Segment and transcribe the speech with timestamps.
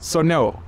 [0.00, 0.62] So no,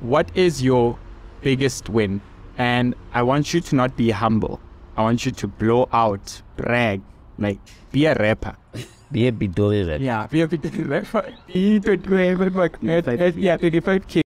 [0.00, 0.98] what is your
[1.42, 2.20] biggest win?
[2.58, 4.60] And I want you to not be humble.
[4.96, 7.02] I want you to blow out, brag,
[7.38, 7.58] like
[7.92, 8.56] be a rapper.
[9.12, 10.00] Be a Bidori rap.
[10.00, 11.32] Yeah, be a bit rapper.
[11.46, 14.25] Be 25, like, yeah, 25k.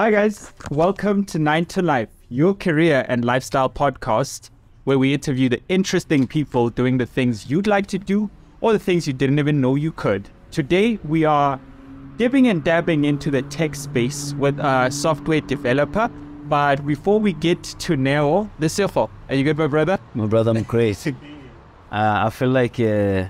[0.00, 4.48] Hi guys, welcome to Nine to Life, your career and lifestyle podcast,
[4.84, 8.30] where we interview the interesting people doing the things you'd like to do
[8.62, 10.30] or the things you didn't even know you could.
[10.50, 11.60] Today we are
[12.16, 16.08] dipping and dabbing into the tech space with a software developer.
[16.48, 19.98] But before we get to Neo, this is Are you good, my brother?
[20.14, 21.06] My brother, I'm great.
[21.08, 21.12] uh,
[21.92, 23.28] I feel like uh,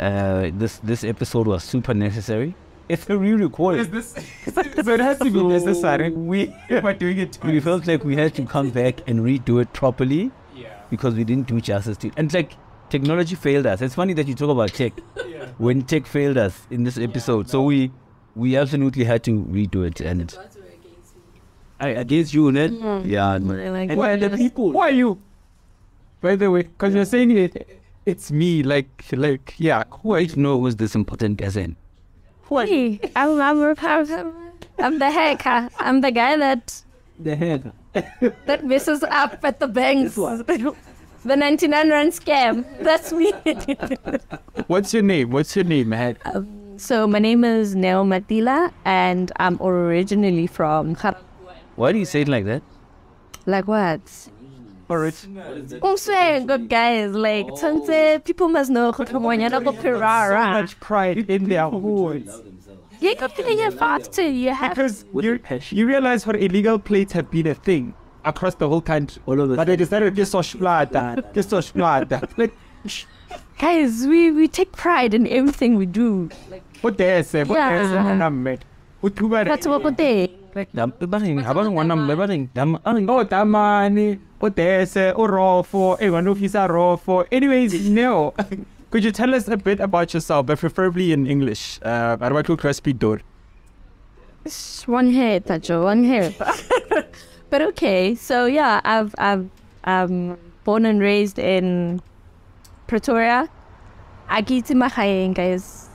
[0.00, 2.56] uh, this this episode was super necessary.
[2.90, 3.88] It's a re-recording.
[3.92, 4.10] this?
[4.52, 6.10] so it has to be necessary.
[6.10, 7.38] We are doing it.
[7.44, 10.74] We felt like we had to come back and redo it properly Yeah.
[10.90, 12.14] because we didn't do justice to it.
[12.16, 12.54] And like
[12.88, 13.80] technology failed us.
[13.80, 14.92] It's funny that you talk about tech
[15.58, 17.48] when tech failed us in this episode.
[17.48, 17.92] So we
[18.34, 20.36] we absolutely had to redo it and
[21.78, 22.72] I, against you, Ned.
[23.06, 23.38] Yeah.
[23.38, 23.54] no.
[23.54, 24.72] And why are the people?
[24.72, 25.22] Why are you?
[26.20, 28.62] By the way, because you're saying it, it's me.
[28.62, 29.84] Like, like, yeah.
[30.02, 30.36] Who are you?
[30.36, 31.76] know who's this important person.
[32.50, 32.66] Who are?
[32.66, 34.32] Hey, I'm, I'm, I'm,
[34.78, 35.70] I'm the hacker.
[35.78, 36.82] I'm the guy that
[37.18, 37.62] The heck?
[38.46, 40.14] that messes up at the banks.
[41.24, 42.64] the 99 rand scam.
[42.82, 43.32] That's me.
[44.66, 45.30] What's your name?
[45.30, 46.16] What's your name, man?
[46.24, 51.16] Um, so my name is Neo Matila, and I'm originally from Gar-
[51.76, 52.62] Why do you say it like that?
[53.46, 54.00] like what?
[54.90, 55.24] For it.
[55.24, 57.12] I'm oh, swearing, good guys.
[57.12, 60.50] Like, Tante, people must know who come on, you're not So Pirara.
[60.50, 62.28] much pride in their voice.
[62.98, 64.24] You can play it fast too.
[64.24, 65.38] You have Because you,
[65.70, 69.22] you realize what illegal plates have been a thing across the whole country.
[69.26, 72.28] All of the But they decided to so shlada, just so shlada.
[72.36, 72.52] Like,
[72.84, 73.04] sh-
[73.60, 74.08] guys.
[74.08, 76.30] We we take pride in everything we do.
[76.80, 78.26] what they say, what they say, Yeah.
[78.26, 78.64] I'm mad.
[79.00, 80.28] What you better- That's what we do.
[80.74, 83.08] Dam- Ibaring, abang wanam, ibaring, dam- aring.
[83.08, 87.24] Oh, Damani, Odese, Orofo, everyone knows he's a Rofo.
[87.30, 88.34] Anyways, Neo,
[88.90, 91.78] could you tell us a bit about yourself, but preferably in English?
[91.82, 93.20] Uh, Arwatu Crispy Door.
[94.86, 96.32] One hair, Tacho, one hair.
[97.50, 99.48] but okay, so yeah, I've I've
[99.84, 102.00] um born and raised in
[102.86, 103.48] Pretoria.
[104.28, 105.88] Agiti Mahayen, guys.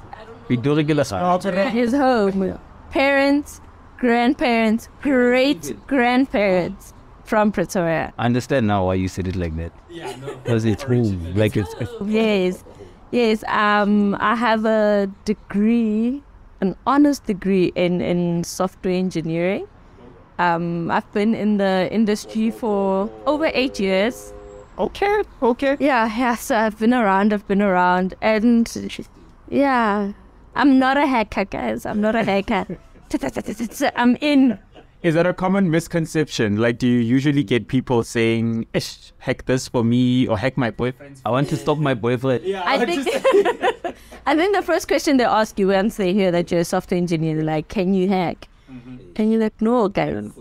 [0.48, 1.40] We do regular Oh,
[1.70, 2.58] His home.
[2.96, 3.60] Parents,
[3.98, 6.94] grandparents, great grandparents
[7.26, 8.14] from Pretoria.
[8.18, 9.74] I understand now why you said it like that.
[9.90, 11.36] Yeah, Because it's home.
[11.36, 12.64] Like it's, it's Yes.
[13.12, 13.44] Yes.
[13.50, 16.24] Um I have a degree,
[16.62, 19.68] an honors degree in, in software engineering.
[20.40, 24.34] Um I've been in the industry for over eight years.
[24.80, 25.76] Okay, okay.
[25.82, 28.66] Yeah, yeah, so I've been around, I've been around and
[29.50, 30.14] yeah.
[30.56, 31.86] I'm not a hacker, guys.
[31.86, 32.80] I'm not a hacker.
[33.96, 34.60] I'm in.
[35.04, 36.58] Is that a common misconception?
[36.58, 40.72] Like, do you usually get people saying, Ish, hack this for me or hack my
[40.72, 41.22] boyfriend?
[41.24, 42.44] I want to stop my boyfriend.
[42.56, 43.08] I think
[44.26, 46.98] I think the first question they ask you once they hear that you're a software
[46.98, 48.48] engineer, they're like, Can you hack?
[48.72, 48.98] Mm-hmm.
[49.18, 50.32] And you're like, No, guys.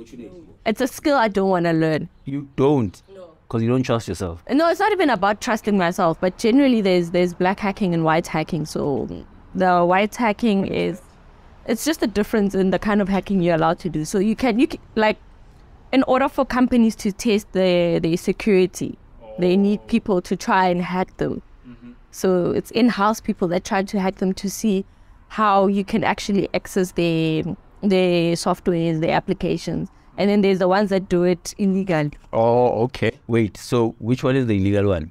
[0.64, 2.08] It's a skill I don't want to learn.
[2.24, 3.02] You don't.
[3.46, 4.42] Because you don't trust yourself.
[4.50, 8.26] No, it's not even about trusting myself, but generally there's there's black hacking and white
[8.26, 8.64] hacking.
[8.64, 9.06] So
[9.54, 11.02] the white hacking is
[11.66, 14.04] it's just a difference in the kind of hacking you're allowed to do.
[14.04, 15.18] So you can you can, like
[15.92, 18.98] in order for companies to test their their security,
[19.38, 19.86] they need oh.
[19.86, 21.42] people to try and hack them.
[21.66, 21.92] Mm-hmm.
[22.10, 24.84] So it's in-house people that try to hack them to see
[25.28, 27.44] how you can actually access their
[27.82, 29.88] their softwares, their applications.
[30.16, 32.12] And then there's the ones that do it illegally.
[32.32, 33.18] Oh, okay.
[33.26, 35.10] Wait, so which one is the illegal one?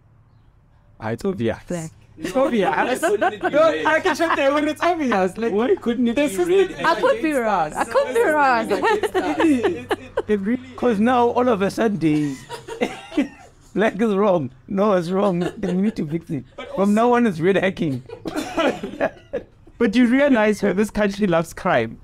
[0.99, 1.59] I It's obvious.
[1.67, 1.91] Black.
[2.17, 3.01] It's obvious.
[3.01, 5.37] no, I can show them when it's obvious.
[5.37, 7.73] Like, why couldn't it this be I could be wrong.
[7.73, 9.87] I could be wrong.
[10.27, 12.37] It really Because now all of a sudden,
[13.73, 14.51] black is wrong.
[14.67, 15.39] No, it's wrong.
[15.57, 16.45] Then we need to fix it.
[16.75, 18.03] From now on, it's red hacking.
[19.79, 21.99] But you realize how this country loves crime.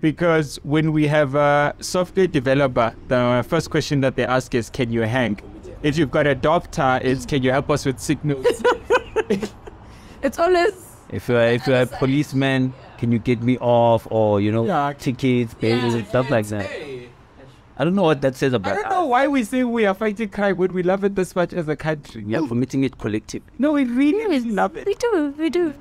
[0.00, 4.92] Because when we have a software developer, the first question that they ask is, can
[4.92, 5.40] you hang?
[5.82, 8.46] If you've got a doctor, it's, can you help us with signals?
[10.22, 10.72] It's always
[11.10, 14.06] If you're, if you're a policeman, can you get me off?
[14.10, 14.92] Or, you know, Yeah.
[14.98, 16.70] tickets, bails, and stuff like that.
[17.76, 18.76] I don't know what that says about.
[18.76, 21.14] I about don't know why we say we are fighting crime when we love it
[21.16, 22.22] this much as a country.
[22.24, 23.42] We are committing it collective.
[23.58, 24.86] No, we really Yes, love it.
[24.86, 25.74] We do, we do.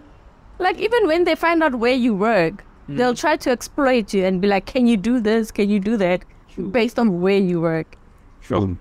[0.59, 2.97] Like even when they find out where you work, Mm.
[2.97, 5.51] they'll try to exploit you and be like, "Can you do this?
[5.51, 6.25] Can you do that?"
[6.71, 7.95] Based on where you work.
[8.41, 8.75] Sure.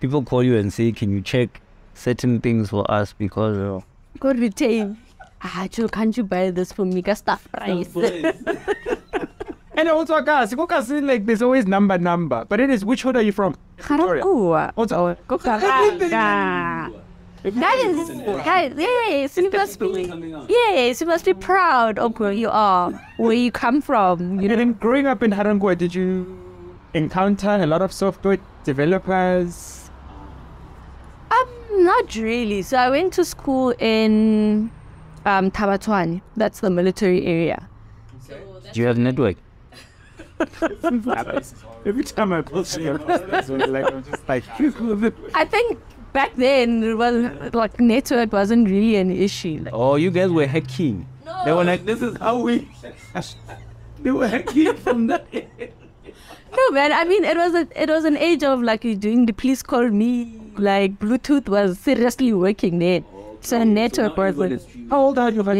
[0.00, 1.60] People call you and say, "Can you check
[1.92, 3.80] certain things for us?" Because uh,
[4.20, 4.96] Good retain.
[5.42, 7.02] Ah, Joe, can't you buy this for me?
[7.02, 7.94] Got stuff price.
[9.76, 13.22] And also, guys, guys, like there's always number number, but it is which hood are
[13.22, 13.56] you from?
[13.76, 14.22] Victoria.
[14.22, 14.72] Ga-Rankuwa.
[14.76, 16.92] Also, Kokalanga.
[17.44, 17.52] Guys,
[18.42, 20.10] guys, yes, you must be,
[20.48, 24.36] yes, you must be proud of where you are, where you come from.
[24.36, 26.38] You and know, then growing up in Ga-Rankuwa, did you
[26.94, 29.90] encounter a lot of software developers?
[31.30, 31.48] um,
[31.78, 32.62] not really.
[32.62, 34.70] So I went to school in
[35.24, 36.20] um Thaba Tshwane.
[36.36, 37.68] That's the military area.
[38.72, 39.36] do you have network?
[41.86, 42.92] Every time I post it,
[43.70, 44.44] like, I'm just like,
[45.34, 45.78] I think
[46.12, 49.60] back then it was like network wasn't really an issue.
[49.64, 51.06] Like, Oh, you guys were hacking.
[51.44, 52.68] they were like, this is how we.
[54.02, 55.26] they were hacking from that.
[56.56, 59.26] no man, I mean it was a, it was an age of like you doing
[59.26, 60.40] the police call me.
[60.58, 63.04] Like Bluetooth was seriously working then.
[63.40, 64.60] So network was like,
[64.90, 65.42] How old are you?
[65.42, 65.56] Like,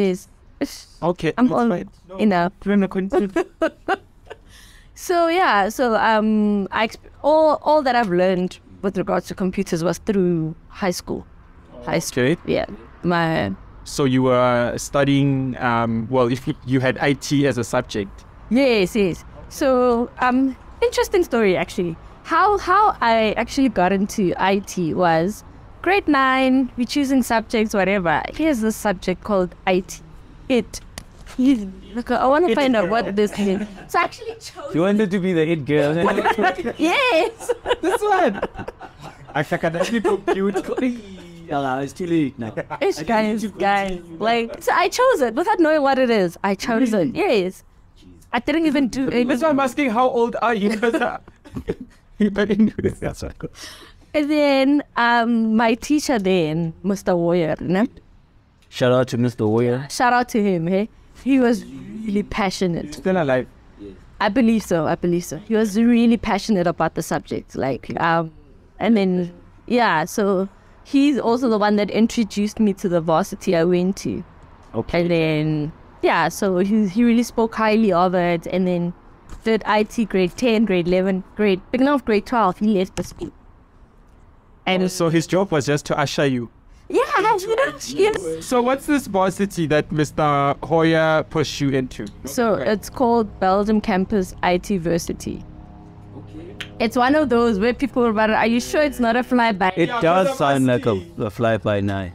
[0.61, 0.97] yes.
[1.03, 1.91] Okay, I'm that's old fine.
[2.21, 2.53] enough.
[2.65, 2.89] Then
[4.95, 9.83] So yeah, so um, I exp- all all that I've learned with regards to computers
[9.83, 11.27] was through high school.
[11.85, 12.37] High school, Okay.
[12.47, 12.67] yeah.
[13.03, 13.53] My
[13.85, 18.25] So you were studying, um, well, if you, you had IT as a subject.
[18.51, 19.25] yes, yes.
[19.49, 21.97] So um, interesting story actually.
[22.25, 25.45] How how I actually got into IT was
[25.83, 26.73] grade nine.
[26.77, 28.23] we're choosing subjects, whatever.
[28.35, 30.01] Here's this subject called IT.
[30.49, 30.81] It.
[31.39, 33.67] Look, I want to find out what this means.
[33.89, 34.75] So I actually chose.
[34.75, 35.93] You wanted to be the it girl.
[36.79, 37.51] Yes.
[37.83, 38.41] This one!
[39.35, 40.57] I can actually compute.
[40.79, 42.55] it's too late now.
[42.81, 44.01] It's guys, guys.
[44.19, 46.39] Like, so I chose it without knowing what it is.
[46.43, 47.15] I chose it.
[47.15, 47.65] Yes.
[48.33, 49.29] I didn't even do it.
[49.29, 50.81] That's why I'm asking how old are you?
[52.19, 52.99] Because, you didn't do this.
[53.01, 53.35] That's right.
[54.15, 57.17] And then um, my teacher then, Mr.
[57.17, 57.89] Warrior, né?
[58.69, 59.49] Shout out to Mr.
[59.49, 59.87] Warrior.
[59.91, 60.67] shout out to him.
[60.67, 60.89] Hey,
[61.25, 62.95] he was really passionate.
[62.95, 63.47] Still alive.
[64.21, 64.87] I believe so.
[64.87, 65.39] I believe so.
[65.39, 67.57] He was really passionate about the subject.
[67.57, 68.33] Like, um,
[68.79, 69.33] and then
[69.67, 70.05] yeah.
[70.05, 70.49] So
[70.85, 74.23] he's also the one that introduced me to the varsity I went to.
[74.75, 75.01] Okay.
[75.01, 75.73] And then,
[76.03, 78.47] yeah, so he, he really spoke highly of it.
[78.47, 78.93] And then
[79.45, 83.31] did IT grade 10, grade 11, grade, beginning of grade 12, he left the school.
[84.67, 86.51] And So his job was just to usher you.
[86.89, 87.01] yeah,
[87.39, 88.45] you know, yes.
[88.47, 90.57] So what's this varsity that Mr.
[90.65, 92.07] Hoyer pushed you into?
[92.25, 95.45] So it's called Belgium Campus IT Versity.
[96.81, 99.59] It's one of those where people run, are you sure it's not a flyby?
[99.61, 99.79] Night?
[99.79, 102.13] It Yeah, does sound like a, a fly by night.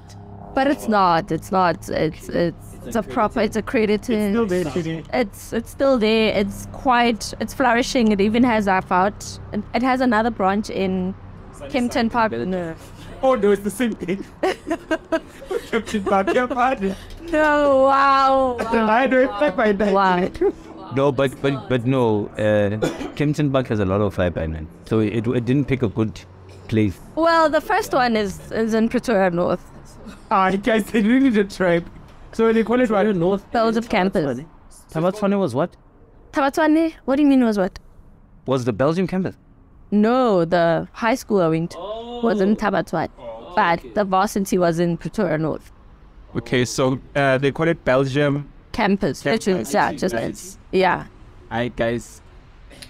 [0.54, 1.32] But it's not.
[1.32, 1.88] It's not.
[1.90, 3.42] It's it's it's a proper.
[3.42, 4.34] It's accredited.
[4.34, 5.04] Still there today.
[5.14, 6.36] It's it's still there.
[6.36, 7.34] It's quite.
[7.40, 8.12] It's flourishing.
[8.12, 9.40] It even has app out.
[9.54, 11.14] It, it has another branch in
[11.70, 12.32] Kempton Park.
[12.32, 12.76] No.
[13.22, 14.26] Oh no, it's the same thing.
[15.72, 16.96] Captain Barbia Party.
[17.32, 17.84] No.
[17.84, 18.58] Wow.
[18.60, 19.94] I know it's like my dad.
[19.94, 20.54] Wow.
[20.96, 22.28] No, but but but no.
[22.30, 22.80] Uh,
[23.16, 25.90] Kempton Park has a lot of fly by night, so it it didn't pick a
[25.90, 26.20] good
[26.68, 26.98] place.
[27.16, 29.64] Well, the first one is is in Pretoria North,
[30.32, 31.82] Ah, guys, they really did try.
[32.32, 33.06] So they call it what?
[33.16, 33.52] North.
[33.52, 34.40] Belgium campus.
[34.92, 35.76] Thaba Tshwane was what?
[36.32, 36.94] Thaba Tshwane.
[37.06, 37.78] What do you mean was what?
[38.46, 39.36] Was the Belgium campus?
[39.92, 41.78] No, the high school I went to
[42.24, 43.10] was in Thaba Tshwane,
[43.56, 45.72] but the varsity was in Pretoria North
[46.36, 48.48] Okay, so uh, they call it Belgium.
[48.72, 49.26] campus.
[49.26, 50.58] Literally, yeah, just Nice.
[50.72, 51.06] yeah.
[51.52, 52.22] Alright, guys.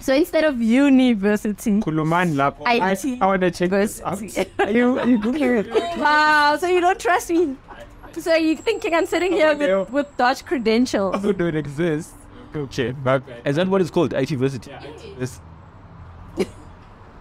[0.01, 2.55] So instead of university, Kuluman lab.
[2.65, 4.17] I, IT I want to check this out.
[4.60, 5.98] Are you, are you Googling it?
[6.00, 7.55] Wow, so you don't trust me.
[8.20, 11.16] So you're thinking I'm sitting here with, with Dutch credentials.
[11.24, 12.14] Oh, do it exist?
[12.56, 14.14] Okay, but Is that what it's called?
[14.14, 15.18] IT Versity.
[15.20, 15.40] this.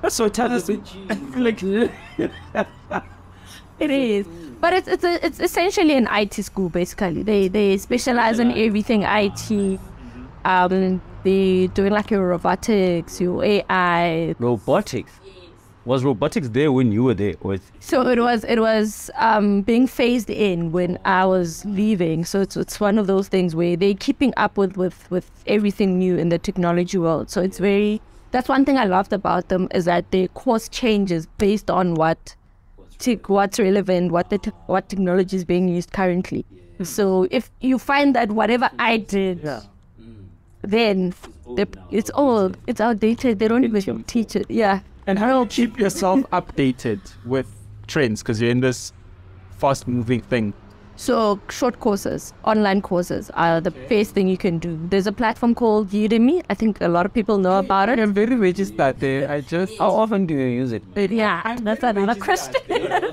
[0.01, 0.69] That's so tough.
[1.37, 1.63] like,
[3.81, 4.27] It is.
[4.61, 7.23] But it's it's a, it's essentially an IT school basically.
[7.23, 9.79] They they specialize in everything IT.
[10.45, 14.35] Um they doing like your robotics, your AI.
[14.39, 15.13] Robotics.
[15.85, 17.35] Was robotics there when you were there?
[17.41, 22.25] Or it's, So it was it was um being phased in when I was leaving.
[22.25, 25.99] So it's it's one of those things where they're keeping up with, with, with everything
[25.99, 27.31] new in the technology world.
[27.31, 31.27] So it's very that's one thing I loved about them is that their course changes
[31.39, 32.37] based on what
[32.99, 36.45] tech, what's relevant, what the te- what technology is being used currently.
[36.83, 39.43] So if you find that whatever I did
[40.63, 41.15] then
[41.57, 43.39] they, it's all it's outdated.
[43.39, 44.51] They don't even teach it.
[44.51, 44.81] Yeah.
[45.09, 47.47] And how do you keep yourself updated with
[47.87, 48.23] trends?
[48.23, 48.93] Because you're in this
[49.57, 50.53] fast moving thing.
[50.97, 54.79] So short courses, online courses are the best thing you can do.
[54.91, 56.45] There's a platform called Udemy.
[56.51, 57.99] I think a lot of people know about it.
[57.99, 59.31] I'm very registered there.
[59.31, 60.83] I just, How often do you use it?
[60.95, 62.61] Yeah, that's another question.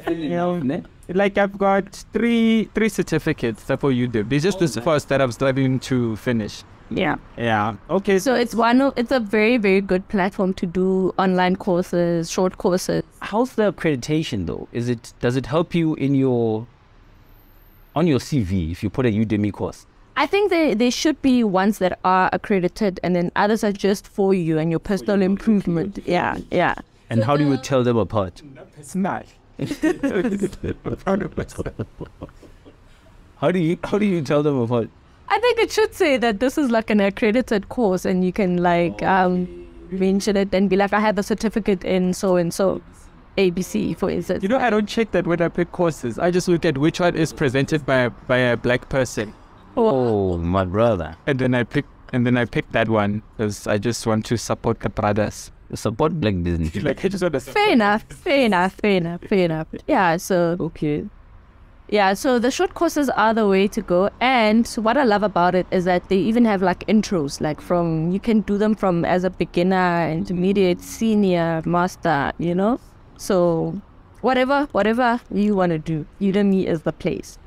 [0.10, 4.28] you know, like I've got three three certificates for Udemy.
[4.28, 6.64] There's just this first that I'm starting to finish.
[6.90, 7.16] Yeah.
[7.38, 7.76] Yeah.
[7.90, 8.20] Okay.
[8.20, 12.58] So it's one of it's a very very good platform to do online courses, short
[12.58, 13.04] courses.
[13.22, 14.68] How's the accreditation though?
[14.72, 16.68] Is it does it help you in your
[17.96, 19.86] on your CV if you put a Udemy course?
[20.18, 24.08] I think there there should be ones that are accredited, and then others are just
[24.08, 26.00] for you and your personal improvement.
[26.06, 26.76] Yeah, yeah.
[27.10, 28.42] And how do you tell them apart?
[28.82, 29.28] smash.
[33.38, 34.90] How do you how do you tell them apart?
[35.30, 38.58] I think it should say that this is like an accredited course, and you can
[38.64, 39.48] like um
[39.92, 42.82] mention it and be like, I have a certificate in so and so,
[43.38, 44.44] ABC, for instance.
[44.44, 46.18] You know, I don't check that when I pick courses.
[46.20, 49.34] I just look at which one is presented by a, by a black person,
[49.78, 51.16] Oh my brother.
[51.28, 54.38] and then I pick and then I pick that one because I just want to
[54.38, 55.52] support the brothers.
[55.74, 56.76] Support black business.
[56.84, 57.40] Like I just want to.
[57.42, 59.68] Fair enough, fair enough, fair enough, fair enough.
[59.88, 61.06] Yeah, so Okay.
[61.88, 64.10] Yeah, so the short courses are the way to go.
[64.20, 68.12] And what I love about it is that they even have like intros, like from
[68.12, 72.80] you can do them from as a beginner, intermediate, senior, master, you know?
[73.18, 73.80] So
[74.22, 77.38] whatever, whatever you want to do, Udemy is the place.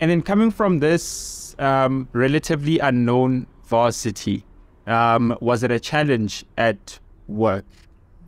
[0.00, 4.44] And then coming from this um, relatively unknown varsity,
[4.88, 6.98] um, was it a challenge at
[7.28, 7.64] work?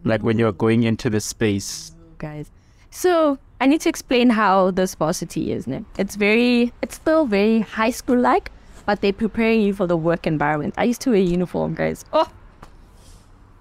[0.05, 1.97] Like when you're going into the space?
[2.19, 2.53] Guys.
[2.91, 5.69] So I need to explain how this varsity is.
[5.69, 5.85] Ne?
[5.97, 8.51] It's very, it's still very high school like,
[8.87, 10.75] but they're preparing you for the work environment.
[10.77, 12.05] I used to wear uniform, guys.
[12.13, 12.29] Oh,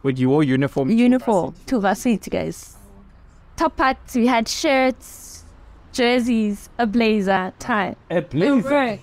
[0.01, 0.89] would you your uniform?
[0.89, 2.77] uniform to varsity, guys.
[3.55, 5.43] Top hats, we had shirts,
[5.93, 7.95] jerseys, a blazer, tie.
[8.09, 8.63] A place.
[8.63, 9.01] Right.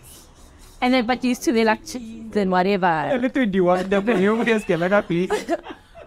[0.80, 3.16] And then, but used to wear like jeans and whatever.
[3.20, 4.20] Little do you want them?
[4.20, 5.30] You just get like a piece.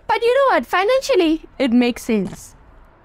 [0.07, 0.65] But you know what?
[0.65, 2.53] Financially, it makes sense.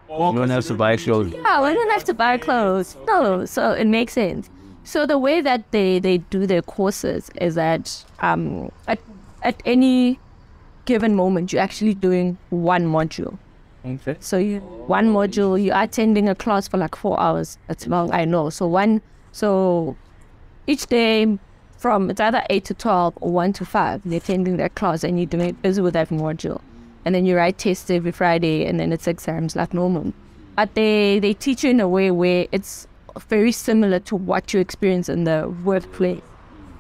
[0.09, 1.33] You don't have to buy clothes.
[1.33, 2.97] Yeah, we don't have to buy clothes.
[3.07, 4.49] No, so it makes sense.
[4.85, 9.01] So the way that they, they do their courses is that um, at,
[9.43, 10.21] at any
[10.85, 13.37] given moment, you're actually doing one module.
[13.85, 14.17] Okay.
[14.21, 17.59] So you one module, you are attending a class for like four hours.
[17.67, 18.51] That's long, I know.
[18.51, 19.01] So one,
[19.33, 19.97] so
[20.67, 21.39] each day
[21.79, 25.19] from it's either eight to twelve or one to five, you're attending that class and
[25.19, 26.61] you're doing busy with that module,
[27.07, 30.13] and then you write tests every Friday, and then it's exams like normal.
[30.57, 32.89] But they they teach you in a way where it's
[33.29, 36.21] very similar to what you experience in the workplace.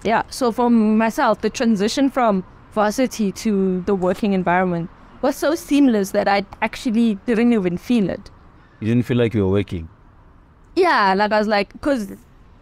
[0.02, 0.24] Yeah.
[0.28, 4.90] So for myself, the transition from varsity to the working environment
[5.22, 8.30] was so seamless that I actually didn't even feel it.
[8.80, 9.88] You didn't feel like you were working.
[10.74, 12.12] Yeah, like I was like, because,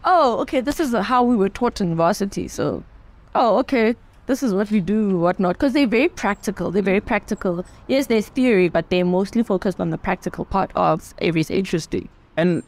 [0.05, 2.47] oh, okay, this is how we were taught in varsity.
[2.47, 2.85] So,
[3.35, 5.57] oh, okay, this is what we do, whatnot.
[5.57, 6.71] Because they're very practical.
[6.71, 7.65] They're very practical.
[7.89, 12.09] Yes, there's theory, but they're mostly focused on the practical part of everything interesting.
[12.37, 12.63] And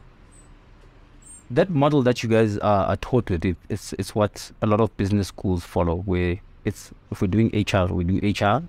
[1.50, 4.80] that model that you guys are, are taught with, it, it's it's what a lot
[4.80, 5.96] of business schools follow.
[5.96, 8.62] Where it's if we're doing HR, we do HR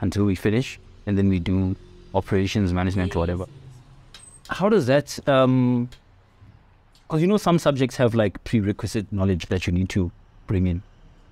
[0.00, 1.76] until we finish, and then we do
[2.14, 3.46] operations management or whatever.
[4.48, 5.18] How does that?
[5.28, 5.88] Um,
[7.08, 10.12] because you know some subjects have like prerequisite knowledge that you need to
[10.46, 10.82] bring in.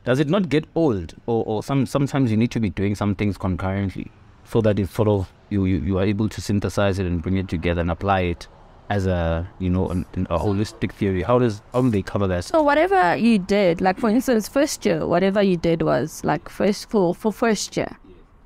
[0.08, 3.14] Does it not get old, or, or some sometimes you need to be doing some
[3.14, 4.10] things concurrently,
[4.42, 7.36] so that it sort of you, you you are able to synthesize it and bring
[7.36, 8.48] it together and apply it
[8.88, 11.20] as a you know an, a holistic theory.
[11.22, 12.44] How does how do they cover that?
[12.44, 16.88] So whatever you did, like for instance, first year, whatever you did was like first
[16.88, 17.98] for for first year,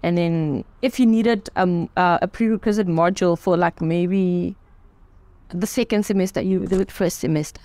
[0.03, 4.57] and then if you needed um uh, a prerequisite module for like maybe
[5.51, 7.63] the second semester, you do it first semester.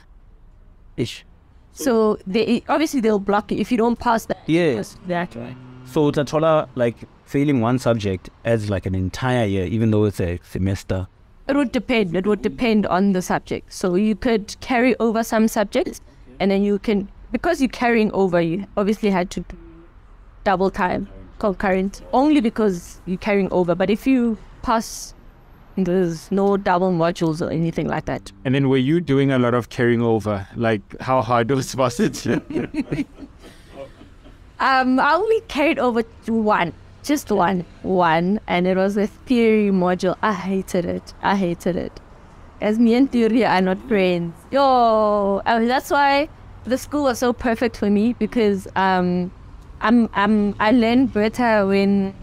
[0.97, 1.25] Ish.
[1.77, 4.39] So they obviously they'll block you if you don't pass that.
[4.47, 4.97] Yes.
[5.07, 5.55] That right.
[5.85, 10.39] So Tatola, like failing one subject adds like an entire year, even though it's a
[10.43, 11.07] semester.
[11.47, 12.15] It would depend.
[12.15, 13.71] It would depend on the subject.
[13.71, 16.01] So you could carry over some subjects,
[16.39, 18.41] and then you can because you're carrying over.
[18.41, 19.45] You obviously had to
[20.43, 21.07] double time
[21.39, 23.75] concurrent only because you're carrying over.
[23.75, 25.13] But if you pass,
[25.77, 28.31] there's no double modules or anything like that.
[28.45, 30.47] And then were you doing a lot of carrying over?
[30.55, 32.41] Like how hard was varsity?
[34.59, 39.69] Um, I only carried over to one, just one, one, and it was a theory
[39.69, 40.17] module.
[40.23, 41.13] I hated it.
[41.21, 41.99] I hated it.
[42.59, 44.33] As me and theory are not friends.
[44.49, 46.27] Yo, I mean, that's why
[46.63, 49.31] the school was so perfect for me because um,
[49.79, 52.15] I'm I'm I learn better when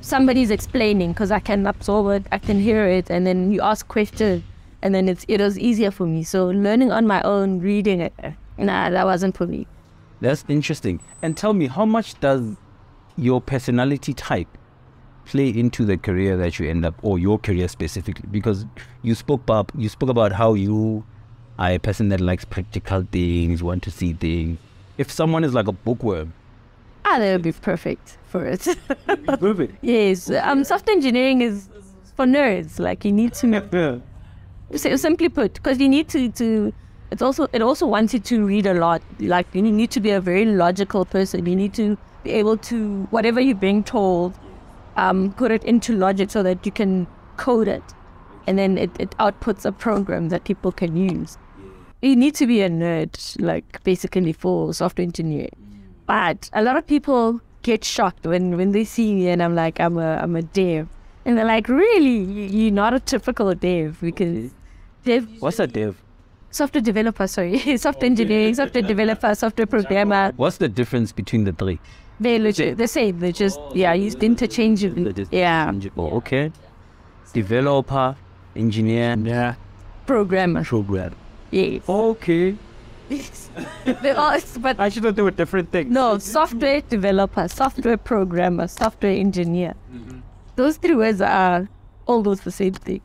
[0.00, 3.88] somebody's explaining because I can absorb it, I can hear it, and then you ask
[3.88, 4.42] questions,
[4.82, 6.22] and then it's it was easier for me.
[6.22, 8.14] So learning on my own, reading it,
[8.58, 9.66] nah, that wasn't for me.
[10.20, 11.00] That's interesting.
[11.22, 12.56] And tell me, how much does
[13.16, 14.48] your personality type
[15.24, 18.28] play into the career that you end up, or your career specifically?
[18.30, 18.64] Because
[19.02, 21.04] you spoke about you spoke about how you
[21.58, 24.58] are a person that likes practical things, want to see things.
[24.98, 26.32] If someone is like a bookworm,
[27.08, 28.66] Ah, that would be perfect for it.
[29.38, 29.78] perfect.
[29.82, 31.68] yes, um, software engineering is
[32.16, 32.80] for nerds.
[32.80, 33.46] Like you need to
[34.74, 36.72] So simply put, because you need to, to
[37.12, 39.02] it's also it also wants you to read a lot.
[39.20, 41.46] Like you need to be a very logical person.
[41.46, 44.34] You need to be able to whatever you're being told,
[44.96, 47.84] um, put it into logic so that you can code it,
[48.48, 51.38] and then it, it outputs a program that people can use.
[52.02, 55.65] You need to be a nerd, like basically for software engineering.
[56.06, 59.80] But a lot of people get shocked when, when they see me and I'm like
[59.80, 60.88] I'm a I'm a dev,
[61.24, 64.50] and they're like, really, You- you're not a typical dev because
[65.04, 66.00] dev What's a dev?
[66.50, 70.32] software developer, sorry, software engineering, software developer, software programmer.
[70.36, 71.78] What's the difference between the three?
[72.18, 73.18] They're legit, the same.
[73.18, 75.02] They're just oh, yeah, used interchangeably.
[75.30, 76.14] Yeah, interchangeable.
[76.18, 76.50] Okay.
[77.34, 78.16] Developer,
[78.54, 79.54] engineer, Yeah.
[80.06, 80.64] programmer.
[80.64, 81.12] program.
[81.50, 81.82] Yes.
[81.88, 82.56] Okay.
[84.02, 85.90] They're all, but I actually thought they were different things.
[85.92, 89.74] no, software developer, software programmer, software engineer.
[89.92, 90.18] Mm-hmm.
[90.56, 91.68] Those three words are
[92.06, 93.00] almost the same thing.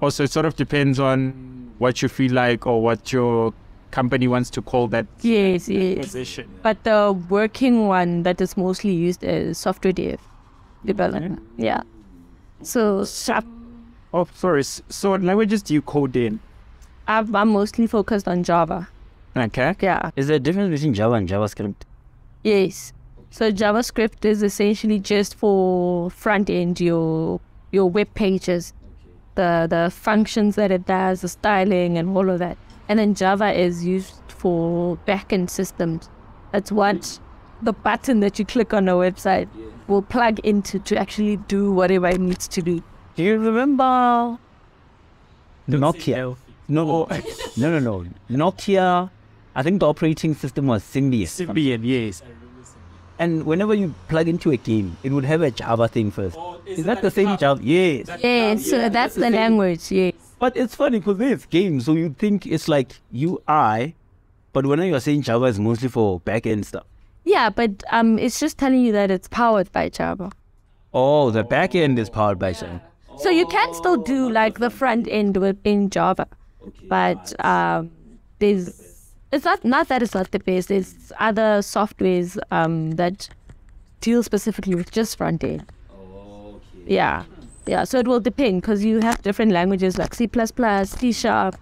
[0.00, 3.52] Also, oh, it sort of depends on what you feel like or what your
[3.90, 5.98] company wants to call that Yes, yes.
[6.06, 6.48] position.
[6.62, 10.20] But the working one that is mostly used is software dev
[10.84, 11.38] developer.
[11.56, 11.82] Yeah.
[12.62, 13.44] So sharp.
[14.12, 14.62] Oh, sorry.
[14.64, 16.40] So, what languages do you code in?
[17.06, 18.88] I'm, I'm mostly focused on Java.
[19.36, 19.74] Okay.
[19.80, 20.10] Yeah.
[20.16, 21.74] Is there a difference between Java and JavaScript?
[22.42, 22.92] Yes.
[23.30, 28.72] So JavaScript is essentially just for front end your your web pages,
[29.34, 32.56] the the functions that it does, the styling and all of that.
[32.88, 36.08] And then Java is used for backend systems.
[36.52, 37.20] That's what
[37.60, 39.48] the button that you click on a website
[39.88, 42.82] will plug into to actually do whatever it needs to do.
[43.16, 44.38] Do you remember
[45.68, 46.36] Nokia?
[46.68, 47.08] No, Oh,
[47.56, 48.06] no, no, no.
[48.30, 49.10] Nokia.
[49.58, 51.24] I think the operating system was Symbian.
[51.24, 52.22] Symbian, yes.
[53.18, 56.38] And whenever you plug into a game, it would have a Java thing first.
[56.64, 57.60] is that the same Java?
[57.60, 58.08] Yes.
[58.22, 60.12] Yeah, so that's the language, yeah.
[60.38, 63.96] But it's funny because there's games, so you think it's like UI,
[64.52, 66.84] but when you're saying Java is mostly for back end stuff.
[67.24, 70.30] Yeah, but um it's just telling you that it's powered by Java.
[70.94, 72.80] Oh, the back end is powered by Java.
[73.18, 76.28] So you can still do like the front end within Java,
[76.88, 77.90] but um,
[78.38, 78.88] there's
[79.32, 80.70] it's not not that it's not the best.
[80.70, 83.28] It's other softwares um, that
[84.00, 85.70] deal specifically with just front end.
[86.86, 87.24] Yeah,
[87.66, 87.84] yeah.
[87.84, 90.28] So it will depend because you have different languages like C++,
[90.84, 91.56] C Sharp,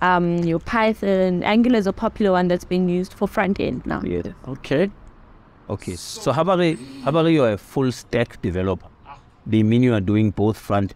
[0.00, 4.00] um, your Python, Angular is a popular one that's being used for front end now.
[4.02, 4.22] Yeah.
[4.48, 4.90] Okay.
[5.68, 5.96] Okay.
[5.96, 6.60] So how about,
[7.02, 8.86] how about you're a full stack developer?
[9.46, 10.94] They mean you are doing both front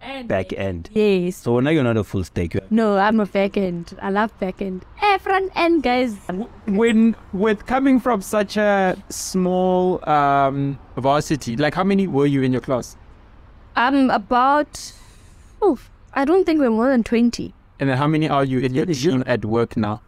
[0.00, 0.90] and back end.
[0.92, 1.36] Yes.
[1.36, 2.54] So now you're not a full stack.
[2.70, 3.96] No, I'm a back end.
[4.00, 4.84] I love back end.
[4.96, 6.16] Hey, front end guys.
[6.66, 12.52] When with coming from such a small um, varsity, like how many were you in
[12.52, 12.96] your class?
[13.76, 14.92] I'm about.
[15.62, 15.78] Oh,
[16.14, 17.54] I don't think we're more than twenty.
[17.78, 20.02] And then how many are you in your team at work now?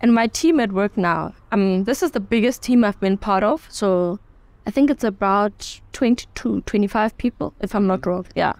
[0.00, 1.34] And my team at work now.
[1.50, 3.66] Um, this is the biggest team I've been part of.
[3.70, 4.20] So,
[4.66, 8.26] I think it's about 22, 25 people, if I'm not wrong.
[8.36, 8.52] Yeah.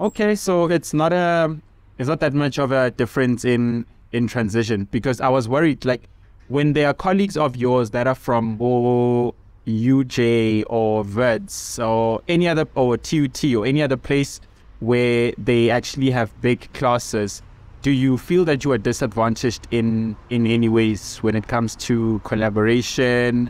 [0.00, 1.56] Okay, so it's not a
[1.98, 6.08] it's not that much of a difference in in transition because I was worried like
[6.48, 9.34] when there are colleagues of yours that are from oh,
[9.68, 14.40] UJ or VERDS or any other or TUT or any other place
[14.80, 17.40] where they actually have big classes,
[17.82, 22.20] do you feel that you are disadvantaged in in any ways when it comes to
[22.24, 23.48] collaboration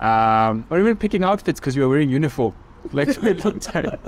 [0.00, 2.54] um, or even picking outfits because you are wearing uniform?
[2.92, 3.98] Like for a long time?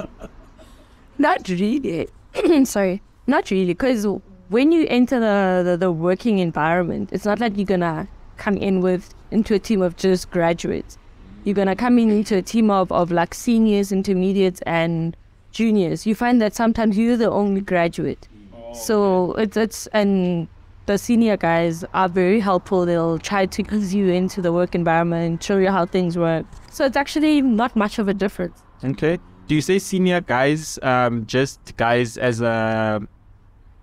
[1.21, 2.09] Not really.
[2.65, 3.03] Sorry.
[3.27, 3.75] Not really.
[3.75, 4.07] Because
[4.49, 8.57] when you enter the, the, the working environment, it's not like you're going to come
[8.57, 10.97] in with into a team of just graduates.
[11.45, 15.15] You're going to come in into a team of, of like seniors, intermediates, and
[15.53, 16.07] juniors.
[16.07, 18.27] You find that sometimes you're the only graduate.
[18.55, 20.49] Oh, so it's, it's, and
[20.87, 22.87] the senior guys are very helpful.
[22.87, 26.47] They'll try to ease you into the work environment, show you how things work.
[26.71, 28.63] So it's actually not much of a difference.
[28.83, 29.19] Okay.
[29.51, 33.03] Do you say senior guys, um, just guys as a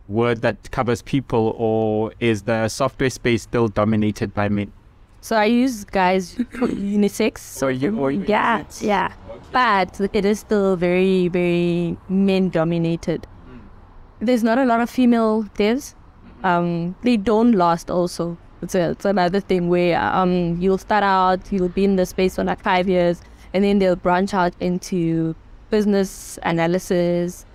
[0.08, 4.72] word that covers people, or is the software space still dominated by men?
[5.20, 7.40] So I use guys unisex.
[7.40, 9.12] So you or Yeah, yeah.
[9.52, 13.28] But it is still very, very men dominated.
[14.22, 15.96] There's not a lot of female devs.
[16.46, 18.38] Um, they don't last also.
[18.62, 22.36] It's, a, it's another thing where um, you'll start out, you'll be in the space
[22.36, 23.22] for like five years,
[23.54, 25.36] and then they'll branch out into
[25.70, 27.46] business analysis,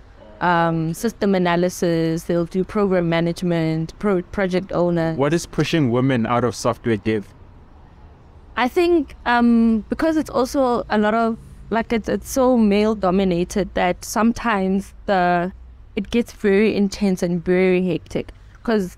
[0.41, 5.13] um, system analysis, they'll do program management, pro- project owner.
[5.15, 7.27] What is pushing women out of software dev?
[8.55, 11.37] I think um, because it's also a lot of
[11.69, 15.51] like it's it's so male dominated that sometimes the
[15.95, 18.97] it gets very intense and very hectic because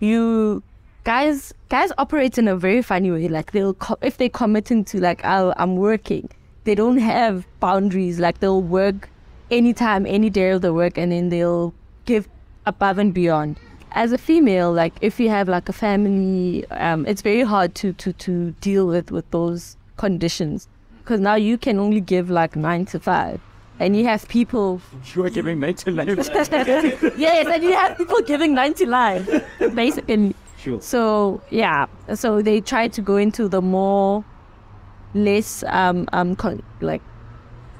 [0.00, 0.62] you
[1.04, 4.98] guys guys operate in a very funny way like they'll co- if they commit into
[4.98, 6.28] like oh, I'm working
[6.64, 8.18] they don't have boundaries.
[8.18, 9.08] Like they'll work
[9.50, 11.74] anytime any day of the work and then they'll
[12.06, 12.28] give
[12.66, 13.58] above and beyond.
[13.92, 17.92] As a female like if you have like a family um, it's very hard to
[17.94, 20.68] to to deal with with those conditions.
[21.00, 23.40] Because now you can only give like nine to five
[23.80, 24.80] and you have people
[25.14, 26.06] You are giving nine to nine.
[27.16, 29.26] yes and you have people giving nine to nine,
[29.74, 30.34] basically.
[30.58, 30.80] Sure.
[30.80, 31.86] so yeah.
[32.14, 34.24] So they try to go into the more
[35.14, 37.02] less um um con- like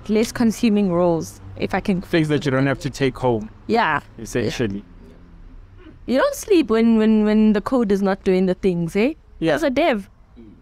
[0.09, 4.01] less consuming roles if i can Things that you don't have to take home, yeah
[4.19, 4.85] essentially.
[6.07, 9.55] you don't sleep when when when the code is not doing the things eh Yeah.
[9.55, 10.09] as a dev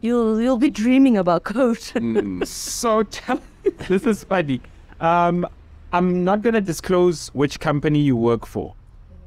[0.01, 1.79] you'll you'll be dreaming about code
[2.47, 3.41] so tell
[3.89, 4.61] this is funny.
[5.01, 5.47] Um,
[5.93, 8.75] I'm not gonna disclose which company you work for,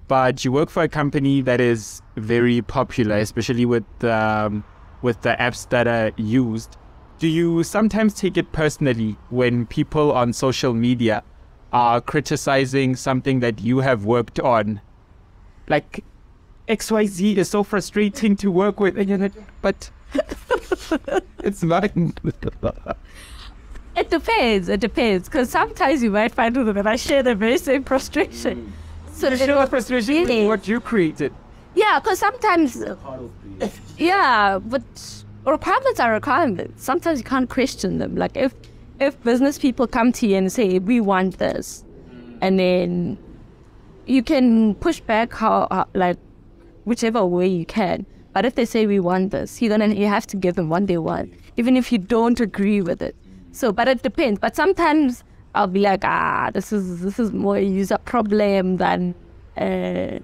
[0.07, 4.63] but you work for a company that is very popular, especially with um,
[5.03, 6.77] with the apps that are used.
[7.23, 11.23] Do you sometimes take it personally when people on social media
[11.71, 14.81] are criticizing something that you have worked on?
[15.69, 16.03] Like
[16.67, 19.31] XYZ is so frustrating to work with, and you're like,
[19.61, 19.89] but
[21.45, 21.91] it's not.
[23.95, 24.67] It depends.
[24.67, 25.29] It depends.
[25.29, 28.73] Because sometimes you might find with them and I share the very same frustration.
[29.07, 29.15] Mm.
[29.15, 31.31] So You know what frustration with what you created.
[31.73, 32.83] yeah, because sometimes
[33.97, 36.83] yeah, but requirements are requirements.
[36.83, 38.15] Sometimes you can't question them.
[38.15, 38.53] Like if
[38.99, 41.83] if business people come to you and say we want this,
[42.41, 43.17] and then
[44.05, 46.17] you can push back how, how like
[46.85, 48.05] whichever way you can.
[48.33, 50.87] But if they say we want this, you're gonna you have to give them what
[50.87, 53.15] they want, even if you don't agree with it.
[53.51, 54.39] So, but it depends.
[54.39, 59.13] But sometimes I'll be like, ah, this is this is more a user problem than,
[59.57, 60.19] uh,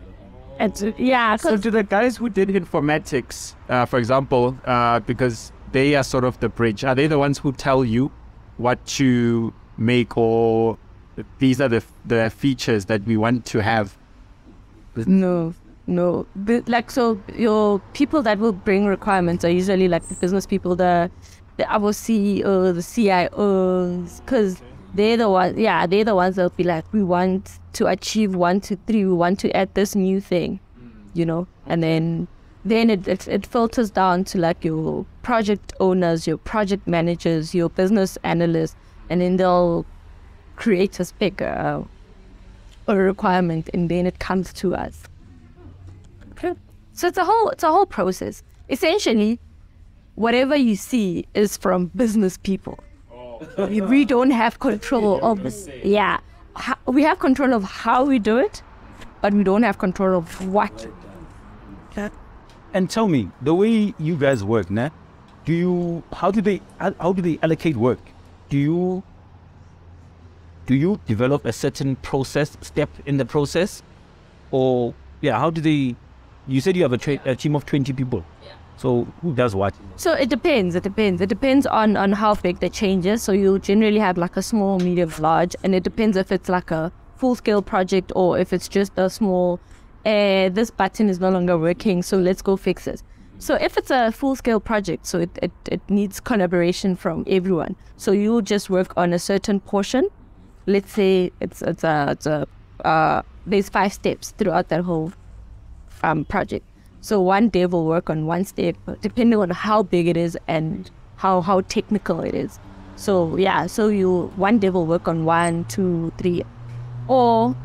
[0.59, 1.37] and yeah.
[1.37, 6.25] So to the guys who did informatics, uh, for example, uh, because they are sort
[6.25, 8.11] of the bridge, are they the ones who tell you
[8.57, 10.77] what to make or
[11.39, 13.97] these are the the features that we want to have?
[14.95, 15.53] No,
[15.87, 16.25] no.
[16.35, 20.75] But, like so, your people that will bring requirements are usually like the business people,
[20.75, 21.09] the
[21.55, 24.61] the our CEO, the CIOs, because
[24.93, 25.57] they're the ones.
[25.57, 29.05] Yeah, they're the ones that'll be like, we want to achieve one, two, three.
[29.05, 30.59] We want to add this new thing,
[31.13, 32.27] you know, and then
[32.65, 37.69] then it, it it filters down to like your project owners, your project managers, your
[37.69, 38.75] business analysts,
[39.09, 39.85] and then they'll
[40.55, 41.41] create a spec.
[41.41, 41.83] Uh,
[42.89, 45.03] a requirement and then it comes to us.
[46.93, 48.43] So it's a whole it's a whole process.
[48.69, 49.39] Essentially,
[50.15, 52.79] whatever you see is from business people.
[53.57, 55.39] We- We don't have control of
[55.83, 56.19] yeah.
[56.55, 58.61] Ho- We have control of how we do it,
[59.21, 60.87] but we don't have control of what.
[62.73, 64.89] And tell me, the way you guys work, nah?
[65.45, 67.99] Do you how do they how how do they allocate work?
[68.49, 69.01] Do you
[70.67, 73.81] do you develop a certain process step in the process,
[74.51, 75.95] or yeah, how do they?
[76.47, 78.23] You said you have a, tra- a team of twenty people.
[78.79, 79.73] So who does what?
[79.97, 80.73] So it depends.
[80.73, 81.21] It depends.
[81.21, 83.21] It depends on on how big the change is.
[83.21, 86.71] So you'll generally have like a small, medium, large, and it depends if it's like
[86.71, 89.59] a full scale project or if it's just a small.
[90.05, 93.03] Uh, this button is no longer working, so let's go fix it.
[93.37, 97.75] So if it's a full scale project, so it, it, it needs collaboration from everyone.
[97.97, 100.07] So you'll just work on a certain portion.
[100.67, 102.47] Let's say it's it's a, it's a
[102.85, 105.11] uh, there's five steps throughout that whole
[106.01, 106.65] um, project.
[107.01, 110.89] So one day will work on one step, depending on how big it is and
[111.15, 112.59] how how technical it is.
[112.95, 116.43] So yeah, so you one day will work on one, two, three,
[117.07, 117.55] or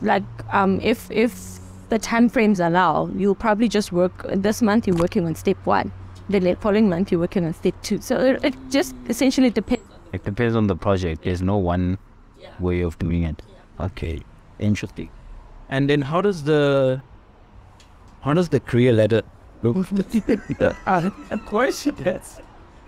[0.00, 1.58] like um, if if
[1.90, 4.86] the time frames allow, you'll probably just work this month.
[4.86, 5.92] You're working on step one.
[6.28, 8.00] The following month you're working on step two.
[8.00, 9.84] So it, it just essentially depends.
[10.12, 11.22] It depends on the project.
[11.22, 11.98] There's no one
[12.58, 13.42] way of doing it.
[13.78, 14.20] Okay,
[14.58, 15.10] interesting.
[15.68, 17.02] And then how does the
[18.26, 19.22] how does the career ladder
[19.62, 22.40] of course she does.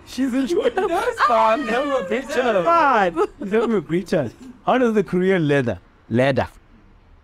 [0.05, 1.65] She's enjoying this fun.
[1.65, 2.63] Never picture.
[2.63, 3.27] Fun.
[3.39, 4.31] Never preacher.
[4.65, 6.47] How does the career ladder ladder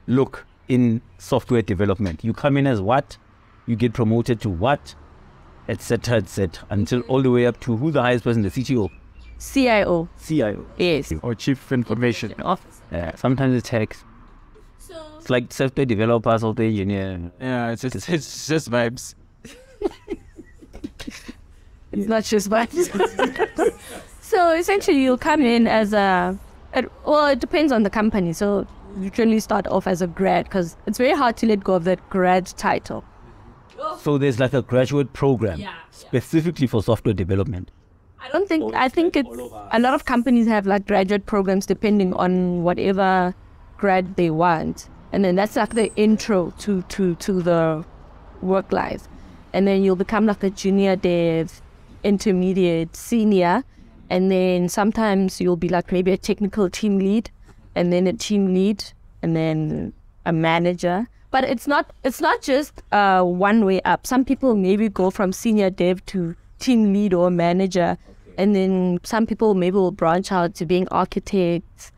[0.07, 2.23] look in software development?
[2.23, 3.17] You come in as what?
[3.65, 4.95] You get promoted to what?
[5.67, 6.17] Etc.
[6.17, 6.65] Etc.
[6.69, 8.89] Until all the way up to who the highest person, the CTO,
[9.39, 10.09] CIO.
[10.23, 10.65] CIO.
[10.77, 11.13] Yes.
[11.21, 12.33] Or chief information.
[12.41, 12.81] Office.
[12.91, 13.95] Yeah, sometimes it's tech.
[15.25, 17.31] It's like software developer, software engineer.
[17.41, 19.15] Yeah, it's just, it's just vibes.
[21.91, 23.73] It's not just vibes.
[24.21, 26.37] so essentially, you'll come in as a,
[26.75, 28.33] it, well, it depends on the company.
[28.33, 28.67] So
[28.99, 31.85] you usually start off as a grad because it's very hard to let go of
[31.85, 33.03] that grad title.
[33.97, 35.59] So there's like a graduate program
[35.89, 37.71] specifically for software development.
[38.21, 39.27] I don't think, I think it's,
[39.71, 43.33] a lot of companies have like graduate programs depending on whatever
[43.77, 44.87] grad they want.
[45.15, 47.85] And then that's like the intro to, to, to the
[48.41, 49.07] work life.
[49.53, 51.61] And then you'll become like a junior dev,
[52.03, 53.63] intermediate, senior.
[54.09, 57.31] And then sometimes you'll be like maybe a technical team lead
[57.75, 58.83] and then a team lead
[59.21, 59.93] and then
[60.25, 61.07] a manager.
[61.31, 64.05] But it's not it's not just uh, one way up.
[64.05, 67.97] Some people maybe go from senior dev to team lead or manager,
[68.37, 71.93] and then some people maybe will branch out to being architects,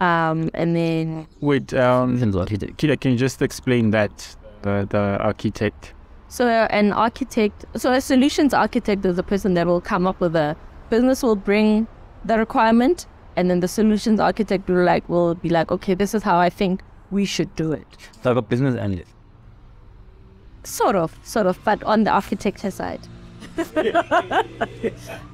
[0.00, 2.48] um, and then Wait, um, Depends what.
[2.48, 4.36] Kida, can you just explain that?
[4.62, 5.94] The, the architect.
[6.28, 10.34] so an architect, so a solutions architect is the person that will come up with
[10.34, 10.56] a
[10.90, 11.86] business will bring
[12.24, 13.06] the requirement,
[13.36, 16.50] and then the solutions architect will like will be like, okay, this is how I
[16.50, 17.86] think we should do it.
[18.14, 19.12] It's like a business analyst.
[20.64, 23.00] Sort of, sort of, but on the architecture side.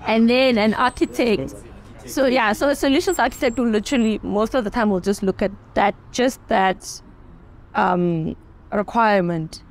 [0.06, 1.54] and then an architect.
[2.06, 5.42] So yeah, so a solutions architect will literally most of the time will just look
[5.42, 7.02] at that, just that
[7.74, 8.36] um,
[8.72, 9.62] requirement,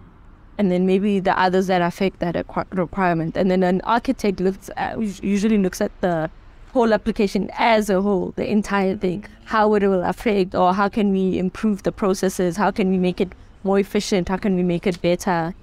[0.57, 2.35] and then maybe the others that affect that
[2.71, 3.37] requirement.
[3.37, 6.29] And then an architect looks at, usually looks at the
[6.73, 11.11] whole application as a whole, the entire thing, how it will affect, or how can
[11.11, 14.87] we improve the processes, how can we make it more efficient, how can we make
[14.87, 15.53] it better.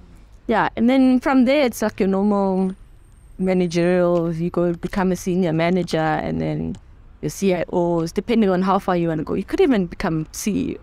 [0.47, 2.75] Yeah, and then from there it's like your normal
[3.39, 4.33] managerial.
[4.33, 6.75] You go become a senior manager, and then
[7.21, 9.33] your CIOs, depending on how far you want to go.
[9.33, 10.77] You could even become CEO.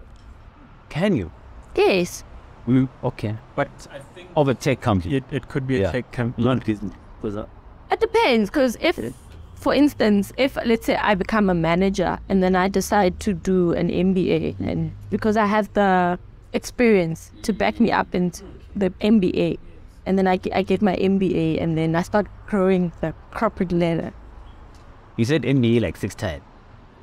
[0.88, 1.30] Can you?
[1.74, 2.24] Yes.
[2.66, 3.36] Mm, okay.
[3.54, 5.16] But I think Of a tech company.
[5.16, 6.44] it, it could be a tech company.
[6.44, 6.92] Not business.
[7.20, 7.46] Because uh,
[7.90, 8.98] It depends, because if,
[9.54, 13.72] for instance, if let's say I become a manager and then I decide to do
[13.72, 16.18] an MBA, and because I have the
[16.52, 18.32] experience to back me up in
[18.74, 19.58] the MBA,
[20.06, 24.12] and then I, I get my MBA, and then I start growing the corporate ladder.
[25.16, 26.42] you said MBA like six times.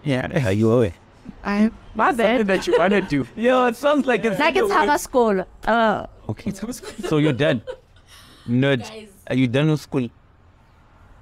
[0.04, 0.46] Yeah.
[0.48, 0.94] Are you aware?
[1.44, 2.48] I, My something bad.
[2.48, 3.26] that you want to do.
[3.36, 5.46] Yeah, it sounds like it's Like it's high school.
[5.66, 6.52] Uh, Okay.
[7.10, 7.62] So you're done.
[8.48, 8.84] Nerd.
[9.28, 10.10] Are you done with school?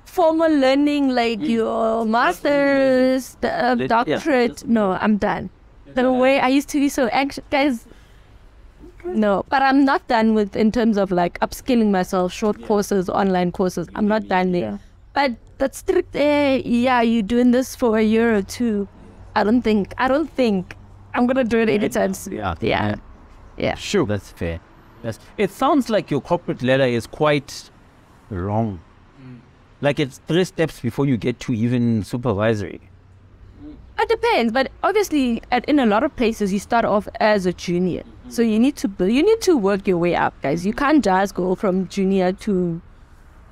[0.05, 3.87] formal learning, like your master's, the uh, Lit- yeah.
[4.17, 4.65] doctorate.
[4.67, 5.49] No, I'm done.
[5.95, 7.87] The way I used to be so anxious, guys.
[9.05, 13.51] No, but I'm not done with in terms of like upskilling myself, short courses, online
[13.51, 13.87] courses.
[13.95, 14.79] I'm not done there.
[15.13, 18.87] But that's strict, eh, yeah, you're doing this for a year or two.
[19.35, 19.93] I don't think.
[19.97, 20.75] I don't think
[21.13, 22.33] I'm gonna do it anytime soon.
[22.33, 22.55] Yeah.
[22.61, 22.95] Yeah.
[23.57, 23.75] Yeah.
[23.75, 24.05] Sure.
[24.05, 24.59] That's fair.
[25.01, 27.69] That's, it sounds like your corporate ladder is quite
[28.29, 28.79] wrong.
[29.81, 32.81] Like it's three steps before you get to even supervisory.
[33.99, 37.53] It depends, but obviously, at, in a lot of places, you start off as a
[37.53, 40.65] junior, so you need to build, you need to work your way up, guys.
[40.65, 42.81] You can't just go from junior to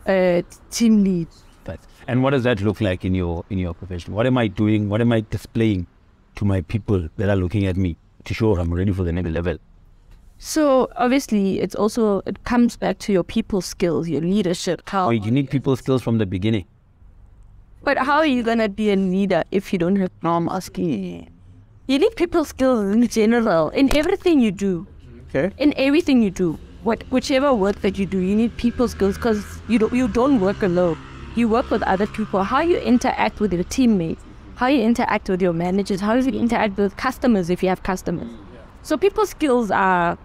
[0.08, 1.28] uh, team lead.
[1.66, 4.14] But, and what does that look like in your in your profession?
[4.14, 4.90] What am I doing?
[4.90, 5.88] What am I displaying
[6.36, 9.30] to my people that are looking at me to show I'm ready for the next
[9.30, 9.58] level?
[10.38, 14.82] So obviously, it's also it comes back to your people skills, your leadership.
[14.88, 16.66] How Or you need people skills from the beginning.
[17.84, 20.12] But how are you gonna be a leader if you don't have?
[20.24, 21.30] No, I'm asking.
[21.90, 24.86] You need people skills in general in everything you do.
[25.30, 25.52] Okay.
[25.58, 29.44] In everything you do, what whichever work that you do, you need people skills because
[29.68, 31.00] you don't you don't work alone.
[31.34, 32.44] You work with other people.
[32.44, 34.24] How you interact with your teammates,
[34.58, 38.30] how you interact with your managers, how you interact with customers if you have customers.
[38.84, 40.16] So people skills are,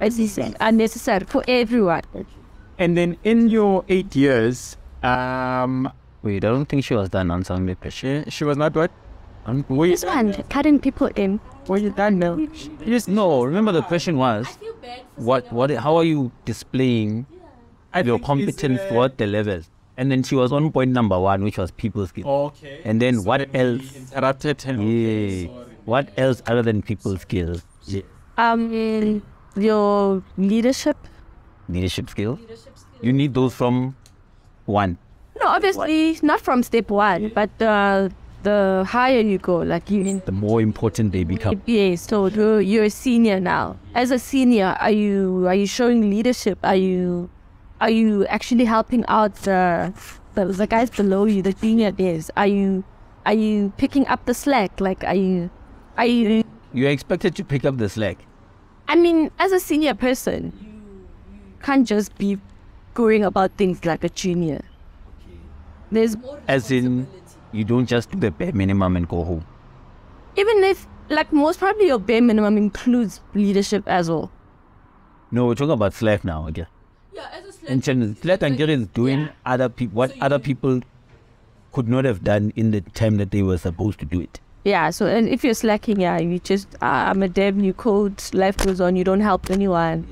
[0.00, 2.04] as you said, are necessary for everyone.
[2.78, 7.66] And then in your eight years, um, Wait, I don't think she was done answering
[7.66, 8.24] the question.
[8.24, 8.90] she, she was not what?
[9.46, 11.38] Were you, This one, cutting people in.
[11.68, 12.34] were you done now?
[12.36, 12.48] You
[12.86, 14.46] just, No, remember the question was
[15.16, 17.26] what what how are you displaying
[17.92, 19.70] I your competence uh, toward the levels?
[19.96, 22.26] And then she was on point number one, which was people skills.
[22.26, 22.80] Okay.
[22.84, 23.96] And then what then else?
[23.96, 24.80] Interrupted him.
[24.82, 25.48] Yeah.
[25.86, 27.62] What else other than people skills?
[27.86, 28.02] Yeah.
[28.36, 29.22] Um,
[29.56, 30.96] your leadership.
[31.68, 32.34] Leadership skill.
[32.34, 32.98] Leadership skill.
[33.00, 33.96] You need those from
[34.66, 34.98] one.
[35.40, 38.08] No, obviously not from step one, but uh,
[38.46, 40.22] the higher you go, like you.
[40.24, 41.60] The more important they become.
[41.66, 43.76] Yes, so you're, you're a senior now.
[43.94, 46.58] As a senior, are you are you showing leadership?
[46.62, 47.28] Are you
[47.80, 49.92] are you actually helping out the
[50.34, 52.30] the, the guys below you, the junior days?
[52.36, 52.84] Are you
[53.26, 54.80] are you picking up the slack?
[54.80, 55.50] Like are you
[55.98, 56.44] are you?
[56.72, 58.18] You're expected to pick up the slack.
[58.86, 62.38] I mean, as a senior person, you can't just be
[62.94, 64.62] going about things like a junior.
[65.90, 67.08] There's As in,
[67.52, 69.44] you don't just do the bare minimum and go home.
[70.36, 74.30] even if like most probably your bare minimum includes leadership as well.
[75.30, 76.66] No, we're talking about slack now again.
[77.14, 77.70] Yeah, as a slave.
[77.70, 80.80] In general, slack and is doing other people what So other people
[81.72, 84.40] could not have done in the time that they were supposed to do it.
[84.64, 88.22] Yeah, so and if you're slacking, yeah, you just uh, I'm a dev, you code,
[88.34, 90.06] life goes on, you don't help anyone,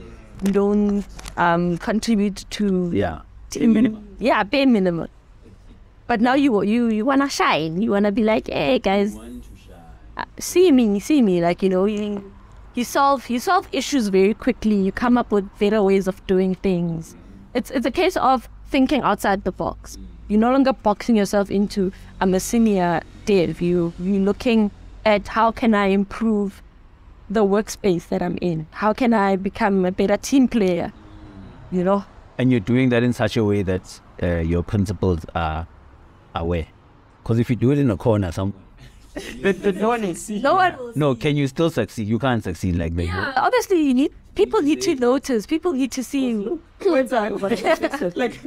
[0.45, 1.05] you don't
[1.37, 3.23] um contribute to Yeah.
[3.51, 4.17] team.
[4.19, 5.09] Yeah, bare minimum.
[6.07, 9.17] But now you you you wanna shine, you wanna be like, hey guys,
[10.17, 12.33] uh, see me, see me, like you know you.
[12.75, 14.75] You solve you solve issues very quickly.
[14.75, 17.17] You come up with better ways of doing things.
[17.55, 19.97] It's it's a case of thinking outside the box.
[20.29, 23.63] You're no longer boxing yourself into I'm a senior dev.
[23.63, 24.71] You you're looking
[25.07, 26.63] at how can I improve
[27.31, 28.67] the workspace that I'm in?
[28.73, 30.93] How can I become a better team player?
[31.71, 32.05] You know?
[32.37, 35.67] And you're doing that in such a way that uh, your principles are
[36.35, 36.67] aware.
[37.23, 38.55] Because if you do it in a corner, some
[39.43, 42.09] No one no, can you still succeed?
[42.09, 43.05] You can't succeed like that.
[43.05, 45.47] Yeah, obviously you need people need to notice.
[45.47, 46.61] People need to see you.
[48.17, 48.39] like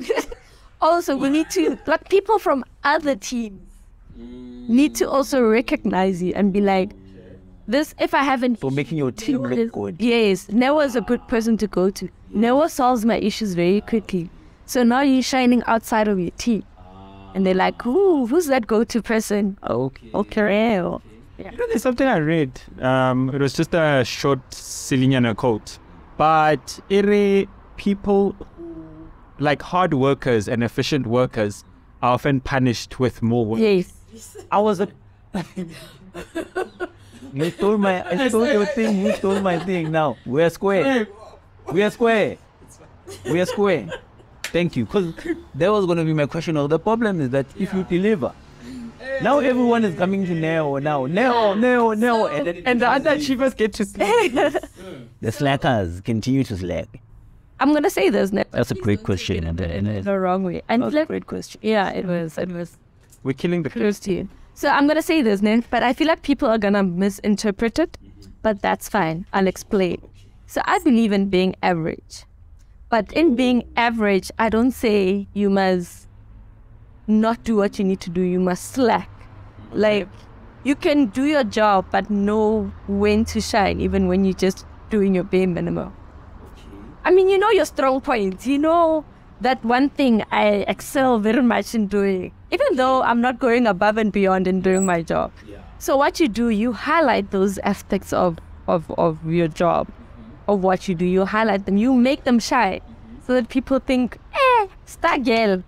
[0.82, 3.62] also we need to like people from other teams
[4.18, 6.92] need to also recognize you and be like
[7.68, 9.96] this if I haven't For making your team look good.
[10.00, 12.10] Yes, Noah is a good person to go to.
[12.30, 14.30] Noah solves my issues very quickly.
[14.66, 16.64] So now you're shining outside of your team.
[17.38, 19.60] And they're like, Ooh, who's that go to person?
[19.70, 20.10] Okay.
[20.12, 20.74] Okay.
[20.74, 22.60] You know, there's something I read.
[22.82, 25.78] Um, it was just a short Silinyana quote,
[26.18, 28.36] but it people
[29.38, 31.64] like hard workers and efficient workers
[32.02, 33.60] are often punished with more work.
[33.60, 33.94] Yes.
[34.52, 34.88] I was a.
[37.36, 38.04] you stole my.
[38.04, 39.06] I stole your thing.
[39.06, 39.92] You stole my thing.
[39.92, 41.08] Now we're square.
[41.72, 42.40] We are square.
[43.26, 43.90] We are square.
[44.52, 44.86] Thank you.
[44.86, 45.14] Because
[45.56, 46.56] that was going to be my question.
[46.56, 48.32] Now, the problem is that if you deliver,
[49.22, 51.06] now everyone is coming to Neo now.
[51.06, 52.26] Neo, Neo, Neo.
[52.28, 53.86] And, then, And the underachievers get to
[55.22, 56.88] the slackers continue to slack.
[57.60, 58.44] I'm gonna say this now.
[58.52, 59.44] That's a great question.
[59.44, 60.62] And, and it's- the wrong way.
[60.70, 61.60] And That's like, a great question.
[61.64, 62.78] yeah, it was it was
[63.24, 64.30] We're killing the close to you.
[64.54, 67.98] So I'm gonna say this, Nen, but I feel like people are gonna misinterpret it.
[68.44, 69.26] But that's fine.
[69.34, 70.00] I'll explain.
[70.46, 72.26] So I believe in being average.
[72.90, 76.08] But in being average, I don't say you must
[77.06, 78.22] not do what you need to do.
[78.22, 79.10] You must slack.
[79.74, 80.08] Like
[80.64, 85.16] you can do your job but know when to shine, even when you're just doing
[85.16, 85.94] your bare minimum.
[87.04, 88.48] I mean, you know your strong points.
[88.48, 89.06] You know
[89.42, 93.98] that one thing I excel very much in doing, even though I'm not going above
[93.98, 95.32] and beyond in doing my job.
[95.48, 95.58] Yeah.
[95.78, 99.88] So what you do, you highlight those aspects of, of, of your job,
[100.48, 101.06] of what you do.
[101.06, 101.78] You highlight them.
[101.78, 102.82] You make them shy,
[103.26, 105.64] so that people think, eh, star girl,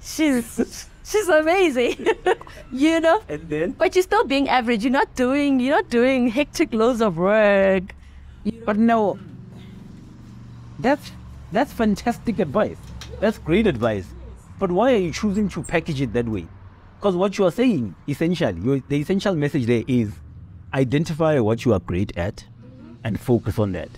[0.00, 2.06] she's she's amazing,
[2.72, 3.22] you know.
[3.28, 3.72] And then?
[3.72, 4.84] But you're still being average.
[4.84, 7.94] You're not doing you're not doing hectic loads of work.
[8.66, 9.18] But no,
[10.78, 11.12] that's
[11.52, 12.76] that's fantastic advice.
[13.20, 14.06] That's great advice.
[14.58, 16.46] But why are you choosing to package it that way?
[16.98, 20.12] Because what you are saying, essentially, the essential message there is
[20.72, 22.44] identify what you are great at
[23.04, 23.90] and focus on that.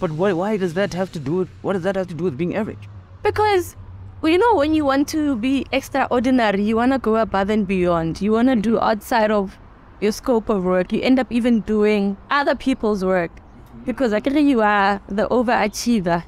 [0.00, 2.24] But why, why does that have to do with what does that have to do
[2.24, 2.88] with being average?
[3.22, 3.76] Because,
[4.20, 7.66] well, you know, when you want to be extraordinary, you want to go above and
[7.66, 8.20] beyond.
[8.20, 9.56] You want to do outside of
[10.00, 10.92] your scope of work.
[10.92, 13.30] You end up even doing other people's work.
[13.86, 16.24] Because actually you are the overachiever.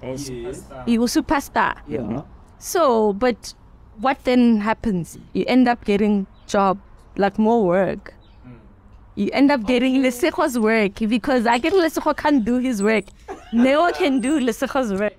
[0.87, 1.77] You are a superstar.
[1.89, 2.23] Yeah.
[2.59, 3.55] So, but
[3.99, 5.19] what then happens?
[5.33, 6.79] You end up getting job,
[7.17, 8.15] like more work.
[9.17, 13.07] You end up getting Leseko's work because I get Leseko can't do his work.
[13.51, 15.15] Neo can do Leseko's work.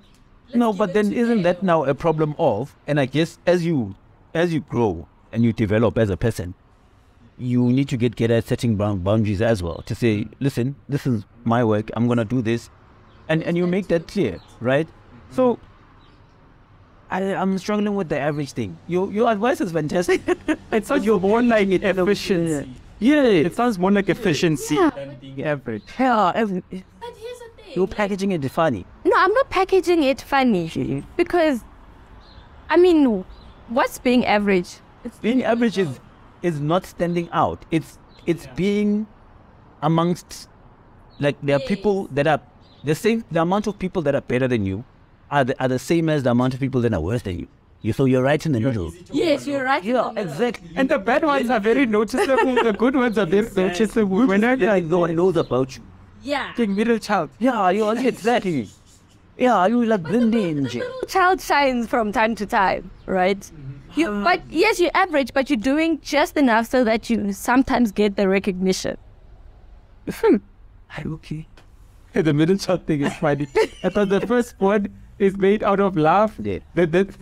[0.54, 2.76] No, but then isn't that now a problem of?
[2.86, 3.95] And I guess as you
[4.36, 6.54] as you grow and you develop as a person,
[7.39, 9.82] you need to get get at setting bound boundaries as well.
[9.88, 11.89] To say, listen, this is my work.
[11.95, 12.70] I'm gonna do this,
[13.28, 14.88] and and you make that clear, right?
[15.32, 15.60] So.
[17.10, 18.78] I, I'm struggling with the average thing.
[18.86, 20.22] Your your advice is fantastic.
[20.74, 22.68] It sounds more like efficiency.
[23.00, 24.89] Yeah, It sounds more like efficiency Yeah.
[24.91, 25.84] than being average.
[26.00, 27.74] yeah, every, But here's the thing.
[27.76, 28.86] You're packaging it funny.
[29.06, 31.64] No, I'm not packaging it funny because,
[32.70, 33.24] I mean,
[33.70, 34.78] what's being average?
[35.22, 36.00] Being average is
[36.41, 37.64] is not standing out.
[37.72, 39.08] It's it's being
[39.82, 40.50] amongst
[41.20, 42.41] like there are people that are
[42.84, 44.84] the same the amount of people that are better than you
[45.32, 47.48] are the, are the same as the amount of people that are worse than you.
[47.82, 48.91] You so you're right in the middle.
[49.11, 49.84] Yes, you're right.
[49.84, 50.69] Yeah, exactly.
[50.75, 52.55] And the bad ones are very noticeable.
[52.55, 54.25] the good ones are very noticeable.
[54.28, 55.84] When I Like like no one knows about you.
[56.23, 56.53] Yeah.
[56.57, 57.30] middle child.
[57.39, 58.69] Yeah, you are exactly.
[59.38, 60.63] Yeah, you like blending.
[60.63, 63.49] Little child shines from time to time, right?
[63.95, 68.15] You, but yes, you're average, but you're doing just enough so that you sometimes get
[68.15, 68.97] the recognition.
[70.11, 70.38] Hmm.
[70.95, 71.47] Are you okay?
[72.13, 73.47] the middle child thing is funny.
[73.84, 74.88] I thought the first one
[75.19, 76.34] is made out of love.
[76.43, 76.59] Yeah.
[76.73, 77.15] The, the,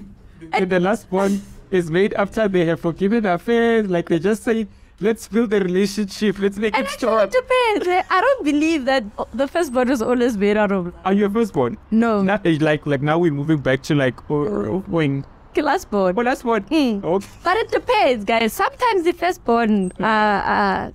[0.53, 1.41] and the last one
[1.71, 3.87] is made after they have forgiven affairs.
[3.89, 4.67] Like they just say,
[4.99, 6.39] let's build a relationship.
[6.39, 7.43] Let's make And it actually, it strong.
[7.79, 8.05] depends.
[8.09, 11.29] I don't believe that the first one is always made out of Are you a
[11.29, 11.77] firstborn?
[11.91, 15.25] no Not like like now we're moving back to like oh, oh, wing.
[15.53, 16.15] firstborn.
[16.15, 16.69] Well, that's what.
[16.69, 17.03] Mm.
[17.03, 17.27] Okay.
[17.43, 18.53] But it depends, guys.
[18.53, 20.91] Sometimes the firstborn, uh, uh,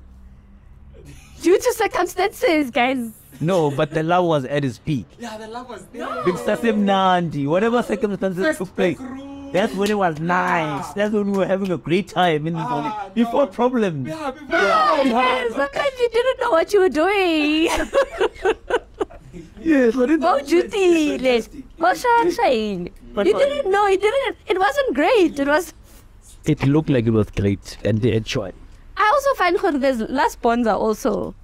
[1.43, 3.13] due to circumstances, guys.
[3.41, 5.07] No, but the love was at its peak.
[5.19, 6.07] Yeah, the love was there.
[6.27, 8.99] Big Sasim Nandi, whatever circumstances took place.
[9.53, 10.93] That's when it was nice.
[10.93, 14.09] That's when we were having a great time in the morning before problems.
[14.09, 14.37] Yes,
[15.55, 17.69] sometimes you didn't know what you were doing.
[19.63, 21.63] Yes, but it, Mawujudile.
[21.79, 22.91] Mawushayile.
[23.19, 23.87] You didn't know.
[23.87, 24.37] You didn't.
[24.47, 25.39] It wasn't great.
[25.39, 25.75] It was.
[26.47, 28.55] It looked like it was great, and they enjoyed.
[28.97, 31.35] I also find that there's last bonds are also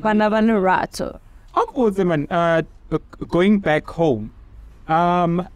[0.00, 1.20] banabana rato.
[1.54, 2.98] Uncle man, uh, g-
[3.28, 4.32] going back home,
[4.88, 5.46] um,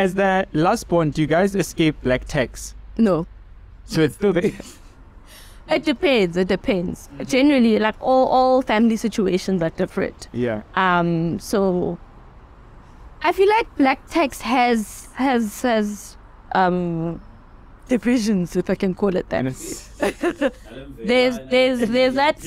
[0.00, 2.74] as the last point, do you guys escape black tax?
[2.96, 3.26] No.
[3.84, 4.52] So it's still there.
[5.68, 6.36] It depends.
[6.36, 7.08] It depends.
[7.26, 10.26] Generally, like all all family situations are different.
[10.32, 10.62] Yeah.
[10.74, 11.96] Um, so
[13.22, 16.16] I feel like black tax has has has
[16.56, 17.20] um
[17.86, 19.44] divisions, if I can call it that.
[21.04, 22.38] There's there's there's that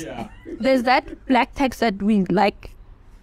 [0.60, 2.72] there's that black tax that we like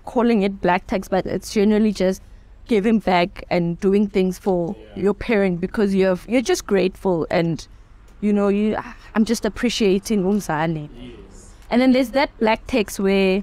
[0.07, 2.23] calling it black tax, but it's generally just
[2.71, 7.67] giving back and doing things for your parent because you're you're just grateful and
[8.21, 8.77] you know you
[9.15, 10.89] I'm just appreciating umzali.
[11.69, 13.43] And then there's that black tax where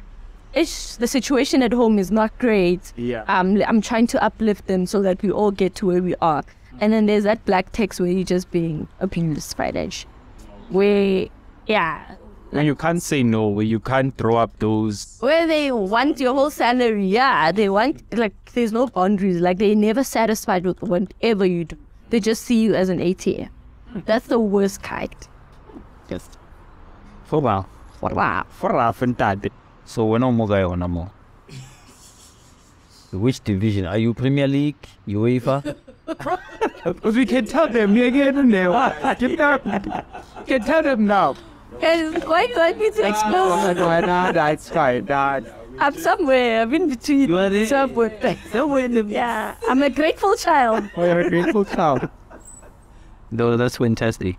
[0.54, 2.94] ish the situation at home is not great.
[2.96, 3.24] yeah.
[3.28, 6.44] Um, I'm trying to uplift them so that we all get to where we are.
[6.80, 10.06] And then there's that black tax where you're just being abused by that.
[10.70, 11.28] Where,
[11.66, 12.16] yeah,
[12.52, 15.18] you can't say no, where you can't throw up those.
[15.20, 17.06] where they want your whole salary.
[17.08, 19.42] Yeah, they want, like, there's no boundaries.
[19.42, 21.78] Like, they're never satisfied with whatever you do.
[22.10, 23.50] They just see you as an ATM.
[24.06, 25.14] That's the worst kind.
[26.10, 26.30] Yes.
[27.26, 27.66] For wow.
[28.00, 28.46] For wow.
[28.50, 29.50] For laugh and dad.
[29.86, 31.12] So we're no more guy or no more.
[33.12, 33.86] Which division?
[33.86, 35.76] Are you Premier League, UEFA?
[36.84, 39.14] Because we can tell them, you again now.
[39.16, 39.60] Get down.
[40.46, 41.36] Can tell them now.
[41.82, 43.76] Guys, why you want me to Oh, expose?
[43.78, 45.06] no, no, that's fine.
[45.06, 45.42] Nah.
[45.80, 46.64] I'm somewhere.
[46.64, 47.30] I'm in between.
[47.30, 47.66] You are?
[47.66, 48.38] Somewhere.
[48.52, 50.90] Somewhere in the Yeah, I'm a grateful child.
[50.98, 52.10] Oh, you're a grateful child.
[53.30, 54.38] No, that's fantastic.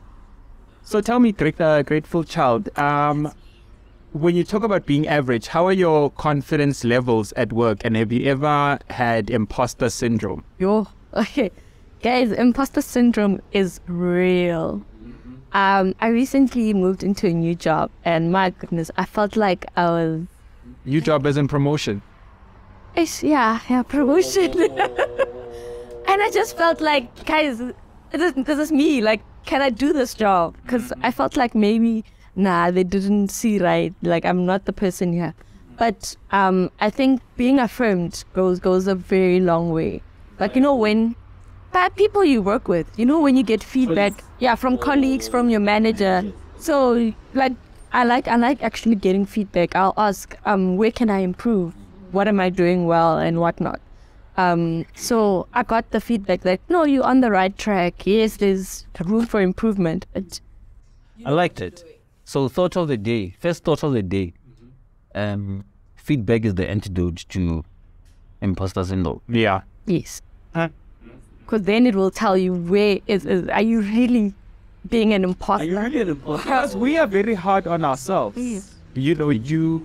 [0.82, 3.30] So tell me, Gre- uh, grateful child, um,
[4.12, 7.82] when you talk about being average, how are your confidence levels at work?
[7.84, 10.44] And have you ever had imposter syndrome?
[10.58, 11.50] Yo, okay.
[12.02, 14.82] Guys, imposter syndrome is real.
[15.52, 19.90] Um, I recently moved into a new job, and my goodness, I felt like I
[19.90, 20.26] was,
[20.84, 22.02] New job as in promotion.
[22.94, 24.60] ish, yeah, yeah, promotion.
[24.60, 27.58] and I just felt like, guys,
[28.10, 29.00] this, this is me.
[29.00, 30.56] Like, can I do this job?
[30.62, 32.04] Because I felt like maybe,
[32.36, 33.94] nah, they didn't see right.
[34.02, 35.34] Like, I'm not the person here.
[35.78, 40.02] But um, I think being affirmed goes goes a very long way.
[40.40, 41.14] Like, you know, when
[41.72, 42.86] by people you work with.
[42.98, 46.32] You know, when you get feedback, yeah, from colleagues, from your manager.
[46.58, 47.52] So, like,
[47.92, 49.74] I like I like actually getting feedback.
[49.74, 51.74] I'll ask, um, where can I improve?
[52.12, 53.80] What am I doing well and whatnot.
[54.36, 58.06] Um, so I got the feedback that no, you're on the right track.
[58.06, 60.06] Yes, there's room for improvement.
[60.14, 60.40] But
[61.26, 61.84] I liked it.
[62.24, 64.34] So thought of the day, first thought of the day.
[65.14, 65.64] Um,
[65.96, 67.64] feedback is the antidote to
[68.40, 69.20] imposter syndrome.
[69.28, 69.62] Yeah.
[69.86, 70.22] yes,
[70.54, 70.68] Huh?
[71.48, 74.34] Because then it will tell you where is, is are you really
[74.90, 76.14] being an imposter?
[76.26, 78.36] Because we are very hard on ourselves.
[78.36, 78.74] Yes.
[78.94, 79.78] You know, you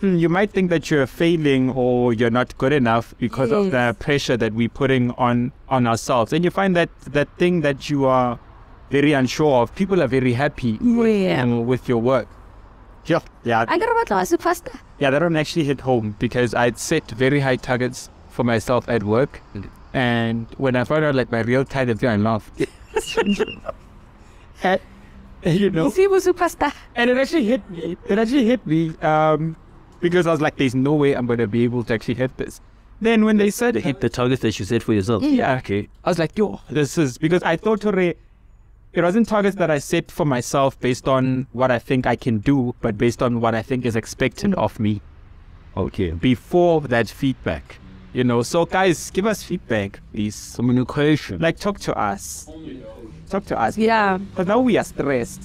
[0.00, 3.94] hmm, you might think that you're failing or you're not good enough because of the
[4.00, 6.32] pressure that we're putting on on ourselves.
[6.32, 8.40] And you find that that thing that you are
[8.90, 11.42] very unsure of, people are very happy Yeah.
[11.42, 12.26] um, with your work.
[13.06, 14.76] Yeah, yeah, I got about superstar.
[14.98, 15.10] yeah.
[15.10, 19.40] That one actually hit home because I'd set very high targets for myself at work,
[19.94, 22.60] and when I found out like my real target, I laughed.
[24.62, 24.80] and,
[25.44, 26.72] you know, See, was superstar.
[26.94, 27.96] and it actually hit me.
[28.08, 29.56] It actually hit me um,
[30.00, 32.36] because I was like, "There's no way I'm going to be able to actually hit
[32.36, 32.60] this."
[33.00, 35.22] Then when they said Hit the targets that you set for yourself.
[35.22, 35.88] yeah, okay.
[36.04, 38.14] I was like, yo, this is because I thought already
[38.92, 42.38] it wasn't targets that I set for myself based on what I think I can
[42.38, 45.02] do, but based on what I think is expected of me
[45.76, 46.12] Okay.
[46.12, 47.78] before that feedback.
[48.14, 50.52] You know, so guys, give us feedback, please.
[50.54, 51.40] Communication.
[51.40, 52.48] Like, talk to us.
[53.28, 53.76] Talk to us.
[53.76, 54.18] Yeah.
[54.18, 55.42] Because now we are stressed.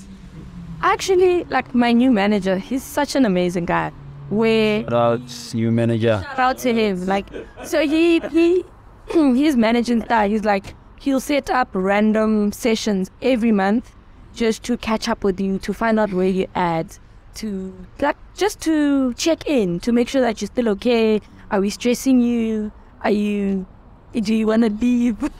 [0.82, 3.92] Actually, like my new manager, he's such an amazing guy.
[4.30, 6.24] Where Shout out new manager.
[6.24, 7.08] shout out to him.
[7.08, 7.26] Like,
[7.66, 8.64] so he he
[9.12, 10.30] he's managing that.
[10.30, 13.96] He's like he'll set up random sessions every month
[14.36, 17.00] just to catch up with you, to find out where you're at,
[17.36, 21.20] to like just to check in, to make sure that you're still okay.
[21.52, 22.72] Are we stressing you?
[23.04, 23.66] Are you?
[24.14, 25.18] Do you want to leave?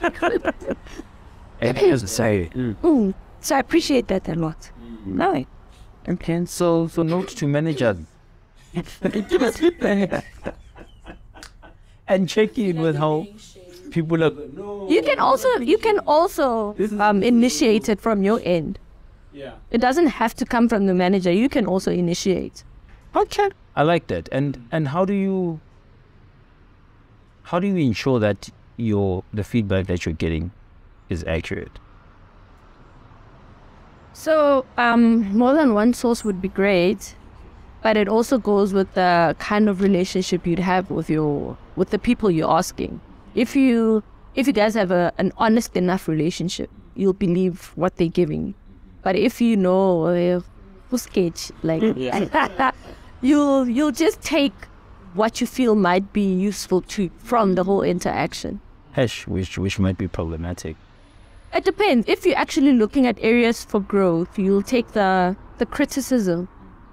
[1.60, 2.48] It has to say.
[2.54, 3.14] Mm.
[3.40, 4.70] So I appreciate that a lot.
[5.04, 5.44] No,
[6.08, 6.44] Okay.
[6.46, 7.98] So so note to managers.
[8.74, 10.24] give us feedback.
[12.08, 13.26] and check in with how
[13.90, 14.32] people are.
[14.90, 18.78] you can also you can also um, initiate it from your end.
[19.32, 19.52] Yeah.
[19.70, 21.30] It doesn't have to come from the manager.
[21.30, 22.64] You can also initiate.
[23.14, 23.50] Okay.
[23.76, 24.28] I like that.
[24.32, 25.60] And and how do you
[27.44, 30.50] how do you ensure that your the feedback that you're getting
[31.08, 31.78] is accurate?
[34.12, 37.14] So um, more than one source would be great,
[37.82, 41.98] but it also goes with the kind of relationship you'd have with your with the
[41.98, 43.00] people you're asking.
[43.34, 44.02] If you
[44.34, 48.54] if you guys have a, an honest enough relationship, you'll believe what they're giving.
[49.02, 50.40] But if you know uh,
[50.90, 51.82] who's sketch, like
[53.22, 54.52] you'll you'll just take
[55.14, 58.60] what you feel might be useful to from the whole interaction.
[58.92, 60.76] Hash, which which might be problematic.
[61.54, 62.08] It depends.
[62.08, 66.48] If you're actually looking at areas for growth, you'll take the the criticism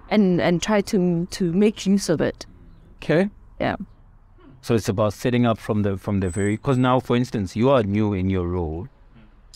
[0.10, 2.46] and and try to to make use of it.
[2.98, 3.30] Okay.
[3.60, 3.76] Yeah.
[4.62, 7.70] So it's about setting up from the from the very because now, for instance, you
[7.70, 8.88] are new in your role,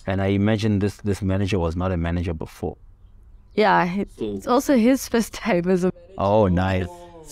[0.05, 2.77] and I imagine this this manager was not a manager before.
[3.55, 3.83] Yeah.
[3.85, 6.13] It's, it's also his first time as a Manager.
[6.17, 6.87] Oh, nice,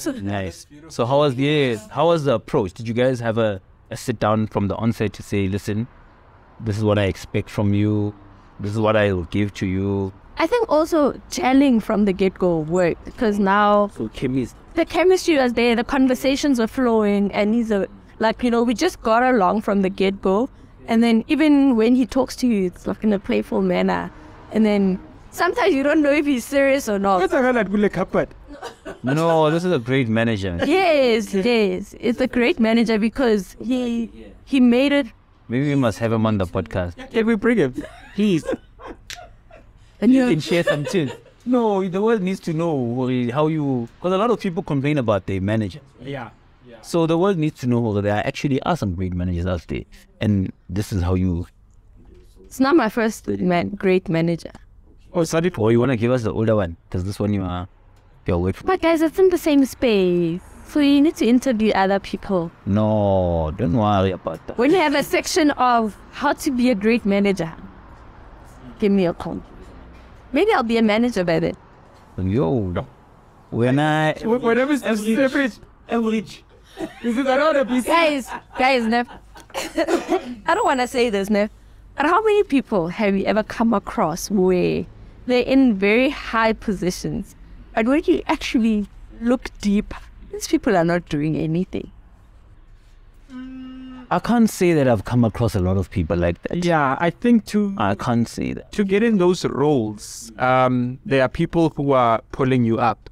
[0.07, 0.11] Oh.
[0.21, 0.65] nice.
[0.89, 2.73] So how was the how was the approach?
[2.73, 5.87] Did you guys have a, a sit down from the onset to say, listen,
[6.59, 8.13] this is what I expect from you,
[8.59, 10.13] this is what I will give to you.
[10.37, 14.55] I think also gelling from the get go worked because now So chemist.
[14.75, 17.87] the chemistry was there, the conversations were flowing, and he's a
[18.19, 20.49] like you know we just got along from the get go,
[20.87, 24.11] and then even when he talks to you, it's like in a playful manner,
[24.51, 24.99] and then
[25.31, 27.19] sometimes you don't know if he's serious or not.
[27.19, 28.29] What's a good cupboard?
[29.03, 30.59] No, this is a great manager.
[30.65, 34.11] Yes, yes, it's a great manager because he
[34.45, 35.07] he made it.
[35.47, 37.09] Maybe we must have him on the podcast.
[37.11, 37.73] Can we bring him?
[38.15, 38.45] Please.
[40.01, 41.13] And You you can share some tips.
[41.45, 43.87] No, the world needs to know how you.
[43.97, 45.79] Because a lot of people complain about their manager.
[46.01, 46.29] Yeah.
[46.81, 49.83] So the world needs to know that there actually are some great managers out there,
[50.21, 51.47] and this is how you.
[52.45, 54.51] it's not my first man, great manager.
[55.13, 55.51] Oh, sorry.
[55.57, 56.77] Or you want to give us the older one?
[56.87, 57.67] Because this one you are,
[58.25, 58.63] you're with.
[58.65, 62.51] But guys, it's in the same space, so you need to interview other people.
[62.65, 64.57] No, don't worry about that.
[64.57, 67.51] When you have a section of how to be a great manager,
[68.79, 69.41] give me a call.
[70.31, 71.55] Maybe I'll be a manager by then.
[72.17, 72.85] Yo,
[73.49, 75.53] when I Whatever is average.
[75.87, 76.43] Average.
[77.01, 77.85] This is another piece.
[77.85, 79.09] Guys, guys, Nev.
[79.55, 81.49] I don't want to say this, Nev.
[81.95, 84.85] But how many people have you ever come across where
[85.27, 87.35] they're in very high positions,
[87.75, 88.87] but when you actually
[89.21, 89.93] look deep,
[90.31, 91.91] these people are not doing anything.
[94.11, 96.65] I can't say that I've come across a lot of people like that.
[96.65, 98.71] Yeah, I think to I can't say that.
[98.71, 103.09] to get in those roles, um, there are people who are pulling you up,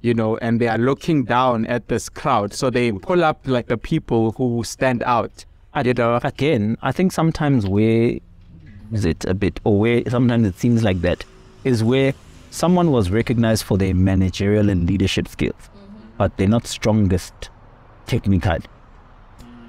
[0.00, 2.54] you know, and they are looking down at this crowd.
[2.54, 5.44] So they pull up like the people who stand out.
[5.84, 8.18] You know, Again, I think sometimes where
[8.90, 11.24] is it a bit, or where sometimes it seems like that,
[11.64, 12.14] is where
[12.50, 15.70] someone was recognized for their managerial and leadership skills,
[16.16, 17.50] but they're not strongest
[18.06, 18.58] technical,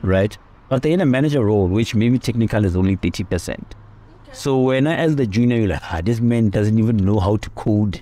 [0.01, 0.37] right?
[0.69, 3.59] But they're in a manager role, which maybe technical is only 30%.
[4.31, 7.37] So when I, as the junior, you're like, ah, this man doesn't even know how
[7.37, 7.99] to code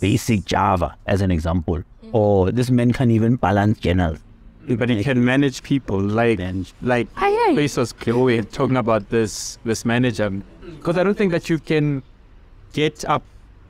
[0.00, 1.82] basic Java, as an example.
[2.12, 4.18] Or this man can't even balance journals.
[4.66, 6.72] but he can manage people like Manage.
[6.80, 7.54] like Aye, aye.
[7.54, 12.02] Bezos Chloe talking about this this manager because I don't think that you can
[12.72, 13.22] get up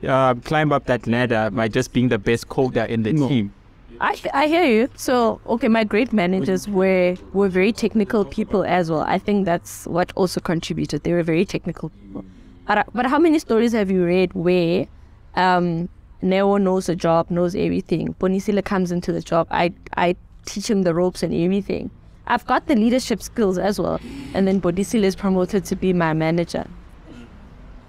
[0.07, 3.53] uh, climb up that ladder by just being the best coder in the team.
[4.01, 4.89] I, I hear you.
[4.95, 9.01] So, okay, my great managers were were very technical people as well.
[9.01, 11.03] I think that's what also contributed.
[11.03, 12.23] They were very technical people.
[12.65, 14.87] But, uh, but how many stories have you read where
[15.35, 15.89] um,
[16.21, 18.13] Neo knows the job, knows everything?
[18.21, 19.47] Bonisila comes into the job.
[19.51, 21.89] I, I teach him the ropes and everything.
[22.27, 23.99] I've got the leadership skills as well.
[24.35, 26.67] And then Bodisila is promoted to be my manager.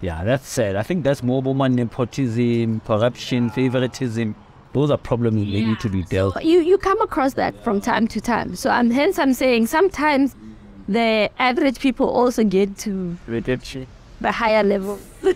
[0.00, 0.76] Yeah, that's sad.
[0.76, 4.34] I think that's more woman nepotism, corruption, favoritism.
[4.72, 6.36] Those are problems that need to be dealt.
[6.36, 6.44] with.
[6.44, 8.54] you you come across that from time to time.
[8.56, 10.34] So I'm hence I'm saying sometimes
[10.88, 13.86] the average people also get to Redemption.
[14.20, 14.98] the higher level.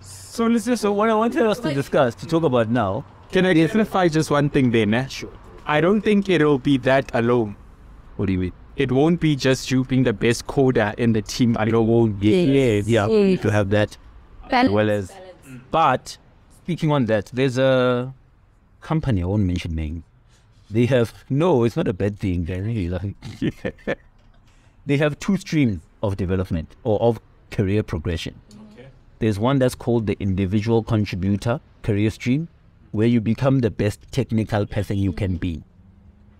[0.00, 0.80] So let's.
[0.80, 4.30] So what I wanted us to discuss, to talk about now, Can I clarify just
[4.30, 4.94] one thing then?
[4.94, 5.06] Eh?
[5.08, 5.32] Sure.
[5.66, 7.56] I don't think it'll be that alone.
[8.16, 8.52] what do you mean?
[8.78, 12.16] It won't be just you being the best coder in the team alone.
[12.20, 13.06] Yeah, yeah, Yes, yeah.
[13.08, 13.42] yes.
[13.42, 13.96] To have that,
[14.50, 15.12] as well as.
[15.72, 16.16] But
[16.62, 18.14] speaking on that, there's a
[18.80, 20.04] company I won't mention name.
[20.70, 22.44] They have no, it's not a bad thing.
[22.44, 23.16] They're really like
[24.86, 27.18] they have two streams of development or of
[27.50, 28.40] career progression.
[29.18, 32.46] There's one that's called the individual contributor career stream,
[32.92, 35.64] where you become the best technical person you can be.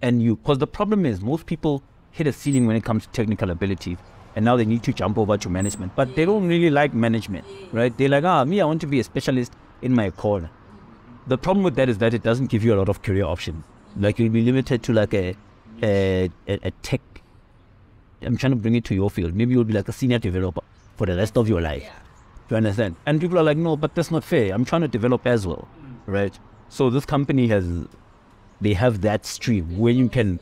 [0.01, 1.83] And you, because the problem is most people
[2.19, 3.99] hit a ceiling when it comes to technical abilities,
[4.37, 7.47] and now they need to jump over to management, but they don't really like management,
[7.73, 7.97] right?
[7.97, 9.53] They're like, ah, me, I want to be a specialist
[9.83, 10.51] in my corner.
[11.27, 13.65] The problem with that is that it doesn't give you a lot of career options.
[13.97, 15.37] Like you'll be limited to like a
[15.83, 17.01] a, a, a tech.
[18.23, 19.35] I'm trying to bring it to your field.
[19.35, 20.63] Maybe you'll be like a senior developer
[20.97, 21.89] for the rest of your life.
[22.51, 22.97] You understand?
[23.07, 24.53] And people are like, no, but that's not fair.
[24.55, 25.69] I'm trying to develop as well,
[26.07, 26.37] right?
[26.69, 27.69] So this company has,
[28.61, 30.41] they have that stream where you can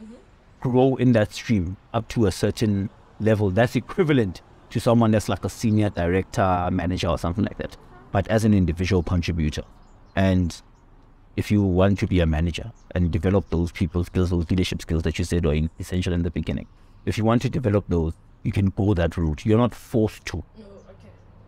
[0.66, 2.90] grow in that stream up to a certain
[3.20, 7.76] level that's equivalent to someone that's like a senior director, manager, or something like that,
[8.10, 9.62] but as an individual contributor.
[10.16, 10.60] And
[11.36, 15.02] if you want to be a manager and develop those people skills, those leadership skills
[15.04, 16.66] that you said are essential in the beginning,
[17.04, 19.46] if you want to develop those, you can go that route.
[19.46, 20.42] You're not forced to.
[20.58, 20.64] Oh,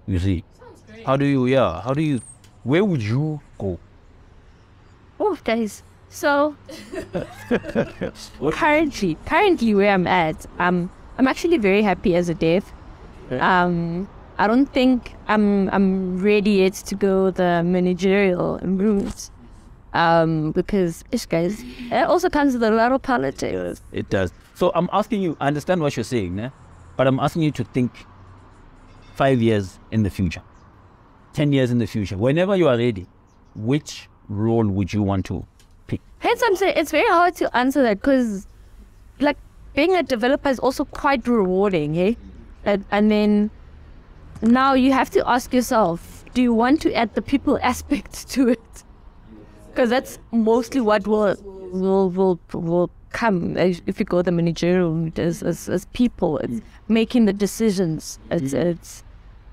[0.07, 0.45] you see,
[1.05, 1.47] how do you?
[1.47, 2.21] Yeah, how do you?
[2.63, 3.79] Where would you go?
[5.19, 5.83] Oh, guys.
[6.11, 6.57] So
[8.51, 12.65] currently, currently where I'm at, um, I'm actually very happy as a dev.
[13.31, 19.31] Um, I don't think I'm I'm ready yet to go the managerial route.
[19.95, 23.81] Um, because this guys, it also comes with a lot of politics.
[23.91, 24.33] It does.
[24.55, 25.37] So I'm asking you.
[25.41, 26.53] I understand what you're saying, né?
[26.99, 27.93] but I'm asking you to think
[29.15, 30.43] five years in the future,
[31.33, 32.19] ten years in the future.
[32.19, 33.07] Whenever you are ready,
[33.55, 35.47] which role would you want to?
[36.29, 38.47] Hence, I'm saying it's very hard to answer that because,
[39.19, 39.39] like,
[39.75, 42.19] being a developer is also quite rewarding, hey?
[42.67, 43.51] And, and then
[44.43, 48.49] now you have to ask yourself do you want to add the people aspect to
[48.49, 48.85] it?
[49.71, 51.35] Because that's mostly what will
[51.73, 56.37] will will will come if you go the managerial route as, as, as people.
[56.41, 58.19] It's making the decisions.
[58.31, 59.03] It's it's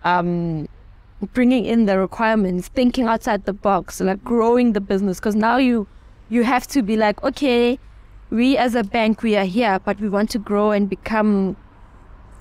[0.03, 0.67] um
[1.33, 5.21] bringing in the requirements, thinking outside the box, like growing the business.
[5.21, 5.87] Because now you
[6.29, 7.79] you have to be like, okay,
[8.29, 11.55] we as a bank we are here, but we want to grow and become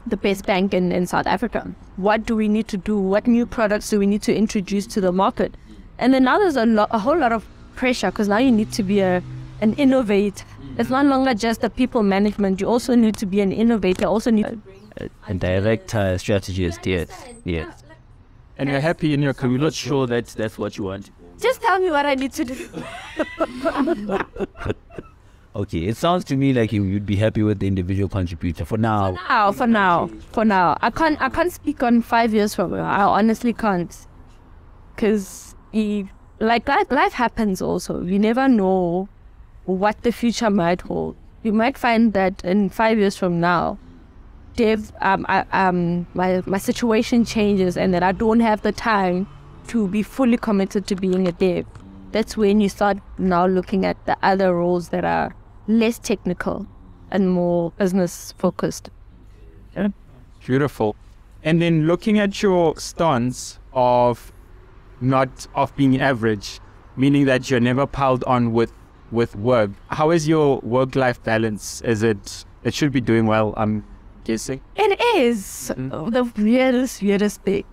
[0.06, 1.70] the best bank in, in South Africa.
[1.96, 2.98] What do we need to do?
[2.98, 5.56] What new products do we need to introduce to the market?
[5.98, 8.72] And then now there's a, lo- a whole lot of pressure because now you need
[8.72, 9.22] to be a
[9.60, 10.44] an innovator.
[10.76, 12.60] It's no longer just the people management.
[12.60, 14.06] You also need to be an innovator.
[14.06, 14.60] Also need
[15.00, 17.08] A, a director, uh, strategist, yes,
[17.44, 17.84] yes.
[18.58, 19.54] And you're happy in your career.
[19.56, 21.10] I'm not sure that that's what you want.
[21.44, 22.56] Just tell me what I need to do.
[25.56, 28.76] Okay, it sounds to me like you, you'd be happy with the individual contributor for
[28.76, 29.12] now.
[29.28, 30.76] now, for now, for now.
[30.82, 32.84] I can't I can't speak on five years from now.
[32.84, 33.96] I honestly can't,
[34.96, 35.54] because
[36.40, 37.62] like life, life happens.
[37.62, 39.08] Also, you never know
[39.64, 41.14] what the future might hold.
[41.44, 43.78] You might find that in five years from now,
[44.56, 49.28] Dev, um, I, um, my my situation changes, and that I don't have the time
[49.68, 51.66] to be fully committed to being a dev.
[52.12, 55.34] That's when you start now looking at the other roles that are
[55.66, 56.66] less technical
[57.10, 58.90] and more business focused.
[59.76, 59.88] Yeah.
[60.44, 60.96] Beautiful.
[61.42, 64.32] And then looking at your stance of
[65.00, 66.60] not of being average,
[66.96, 68.72] meaning that you're never piled on with
[69.10, 69.70] with work.
[69.88, 71.80] How is your work life balance?
[71.82, 73.84] Is it it should be doing well, I'm
[74.24, 74.60] guessing.
[74.76, 76.10] It is mm-hmm.
[76.10, 77.64] the weirdest, weirdest thing.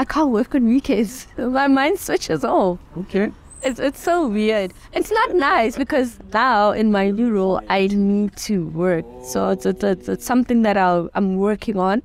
[0.00, 1.26] I can't work on weekends.
[1.36, 2.78] My mind switches off.
[2.96, 3.30] Okay.
[3.62, 4.72] It's it's so weird.
[4.94, 9.04] It's not nice because now in my new role I need to work.
[9.22, 12.00] So it's it's, it's, it's something that I'll, I'm working on.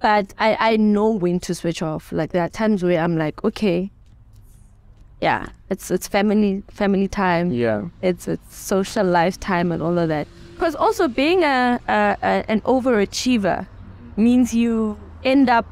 [0.00, 2.10] but I, I know when to switch off.
[2.10, 3.92] Like there are times where I'm like, okay,
[5.20, 7.52] yeah, it's it's family family time.
[7.52, 7.84] Yeah.
[8.02, 10.26] It's it's social life time and all of that.
[10.54, 13.68] Because also being a, a, a an overachiever
[14.16, 15.66] means you end up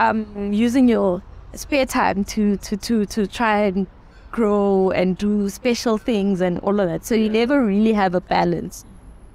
[0.00, 1.22] um, using your
[1.54, 3.86] spare time to, to, to, to try and
[4.32, 7.04] grow and do special things and all of that.
[7.04, 8.84] So you never really have a balance.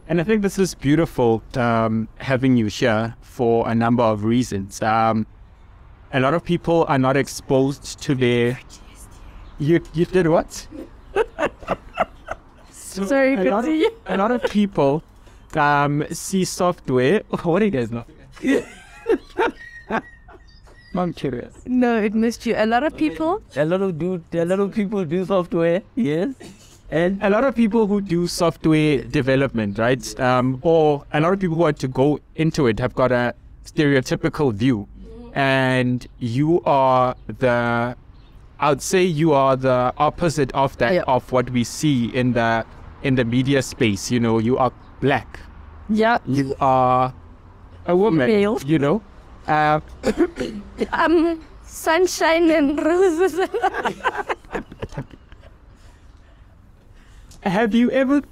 [0.07, 4.81] And I think this is beautiful um, having you here for a number of reasons.
[4.81, 5.25] Um,
[6.13, 8.59] a lot of people are not exposed to their.
[9.57, 10.67] You you did what?
[12.71, 13.73] So Sorry, a lot, of,
[14.05, 15.03] a lot of people
[15.55, 17.23] um, see software.
[17.43, 18.07] What are you guys at?
[20.97, 21.53] I'm curious.
[21.65, 22.55] No, it missed you.
[22.57, 26.33] A lot of people, A lot of do a lot of people do software, yes.
[26.91, 30.19] And a lot of people who do software development, right?
[30.19, 33.33] Um, or a lot of people who want to go into it have got a
[33.65, 34.87] stereotypical view.
[35.33, 37.95] And you are the,
[38.59, 41.03] I'd say you are the opposite of that, Yeah.
[41.07, 42.65] of what we see in the
[43.03, 44.09] in the media space.
[44.11, 44.71] You know, you are
[45.01, 45.39] black.
[45.89, 47.13] yeah, You are
[47.85, 48.27] a woman.
[48.27, 48.59] Male.
[48.65, 49.01] You know.
[49.47, 49.79] Uh,
[50.91, 53.39] um, sunshine and roses.
[57.43, 58.23] Have you ever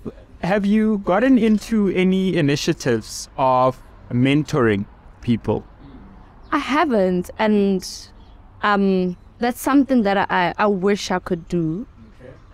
[0.41, 3.79] have you gotten into any initiatives of
[4.11, 4.85] mentoring
[5.21, 5.63] people?
[6.51, 7.87] I haven't, and
[8.63, 11.85] um, that's something that I, I wish I could do.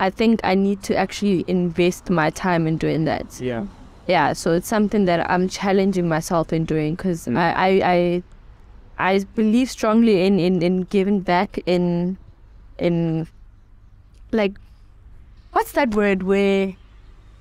[0.01, 3.39] I think I need to actually invest my time in doing that.
[3.41, 3.65] Yeah.
[4.07, 7.37] Yeah, so it's something that I'm challenging myself in doing because Mm.
[7.37, 8.23] I, I, I
[8.99, 12.17] I believe strongly in, in, in giving back in
[12.77, 13.27] in
[14.31, 14.57] like
[15.53, 16.75] what's that word where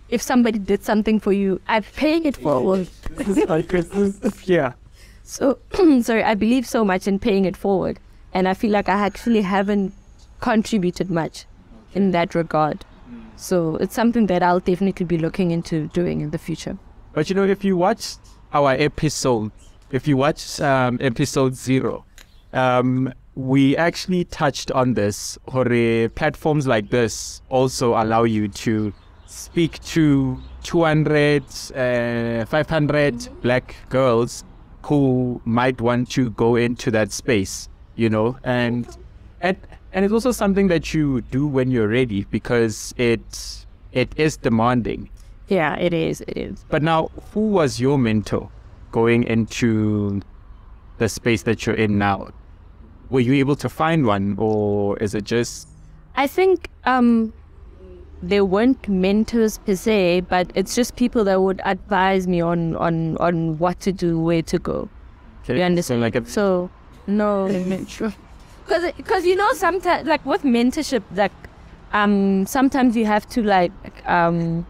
[0.09, 2.89] if somebody did something for you, I'm paying it forward.
[4.45, 4.73] yeah.
[5.23, 5.59] So
[6.03, 7.99] sorry, I believe so much in paying it forward,
[8.33, 9.93] and I feel like I actually haven't
[10.41, 11.45] contributed much
[11.93, 12.85] in that regard.
[13.07, 13.21] Hmm.
[13.37, 16.79] So it's something that I'll definitely be looking into doing in the future.
[17.13, 18.15] But you know, if you watch
[18.53, 19.51] our episode,
[19.91, 22.05] if you watch um, episode zero,
[22.53, 25.39] um, we actually touched on this.
[25.49, 28.93] Hore, platforms like this also allow you to
[29.27, 31.43] speak to 200,
[31.75, 34.45] uh, 500 black girls
[34.83, 38.97] who might want to go into that space, you know, and
[39.41, 39.57] and
[39.93, 45.11] and it's also something that you do when you're ready because it it is demanding.
[45.49, 46.21] Yeah, it is.
[46.23, 46.65] It is.
[46.69, 48.51] But now, who was your mentor
[48.99, 50.21] going into
[50.99, 52.29] the space that you're in now?
[53.11, 55.69] Were you able to find one, or is it just
[56.19, 57.33] I think um,
[58.23, 63.17] they weren't mentors per se, but it's just people that would advise me on on
[63.19, 64.89] on what to do, where to go.
[65.47, 66.01] You understand?
[66.01, 66.71] So like a, So
[67.07, 67.47] no,
[68.67, 71.33] because because you know sometimes like with mentorship, like
[71.93, 73.73] um sometimes you have to like
[74.07, 74.67] um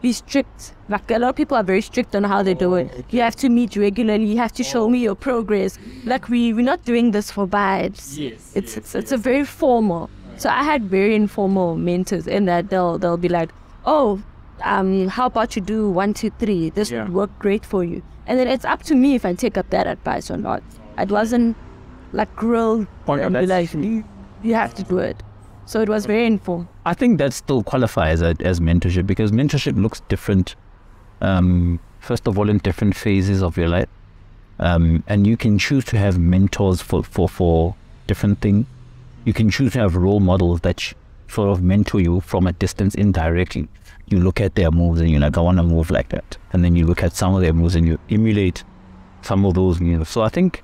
[0.00, 0.72] be strict.
[0.88, 3.04] Like a lot of people are very strict on how they do it.
[3.10, 4.24] You have to meet regularly.
[4.26, 5.78] You have to show me your progress.
[6.04, 8.16] Like we we're not doing this for vibes.
[8.16, 10.08] Yes, It's it's, it's a very formal.
[10.36, 13.50] So I had very informal mentors in that they'll they'll be like,
[13.84, 14.22] oh,
[14.62, 16.70] um, how about you do one two three?
[16.70, 17.04] This Yeah.
[17.04, 18.02] would work great for you.
[18.28, 20.62] And then it's up to me if I take up that advice or not.
[20.98, 21.56] It wasn't
[22.12, 24.04] like grilled Point and of be like, you,
[24.42, 25.22] you have to do it.
[25.64, 26.68] So it was very informal.
[26.84, 30.54] I think that still qualifies as, as mentorship because mentorship looks different.
[31.20, 33.88] Um, first of all, in different phases of your life,
[34.58, 37.74] um, and you can choose to have mentors for for for
[38.06, 38.66] different things.
[39.24, 40.92] You can choose to have role models that
[41.28, 43.68] sort of mentor you from a distance indirectly.
[44.08, 46.64] You look at their moves and you're like, I want to move like that, and
[46.64, 48.62] then you look at some of their moves and you emulate
[49.22, 50.08] some of those moves.
[50.10, 50.62] So I think.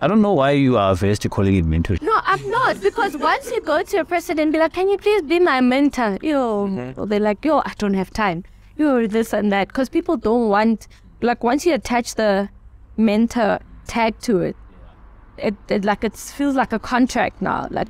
[0.00, 2.02] I don't know why you are averse to calling it mentorship.
[2.02, 4.98] No, I'm not because once you go to a person and be like, "Can you
[4.98, 8.42] please be my mentor?" Yo, or they're like, "Yo, I don't have time."
[8.82, 10.88] Yo, this and that because people don't want
[11.20, 12.48] like once you attach the
[12.96, 14.56] mentor tag to it,
[15.38, 17.68] it, it like it feels like a contract now.
[17.70, 17.86] Like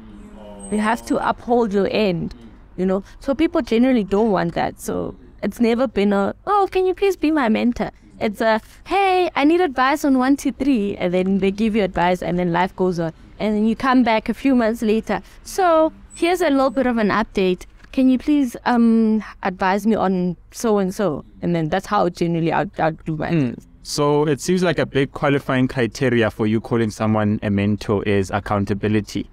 [0.70, 2.34] you have to uphold your end,
[2.76, 3.02] you know.
[3.20, 4.78] So people generally don't want that.
[4.78, 7.90] So it's never been a, "Oh, can you please be my mentor?"
[8.20, 11.84] It's a, "Hey, I need advice on one, two, three, and then they give you
[11.84, 15.22] advice, and then life goes on and then you come back a few months later.
[15.42, 17.64] So here's a little bit of an update.
[17.92, 21.24] Can you please um advise me on so and so?
[21.42, 24.26] And then that's how generally I'd, I'd do my so?
[24.26, 29.28] It seems like a big qualifying criteria for you calling someone a mentor is accountability,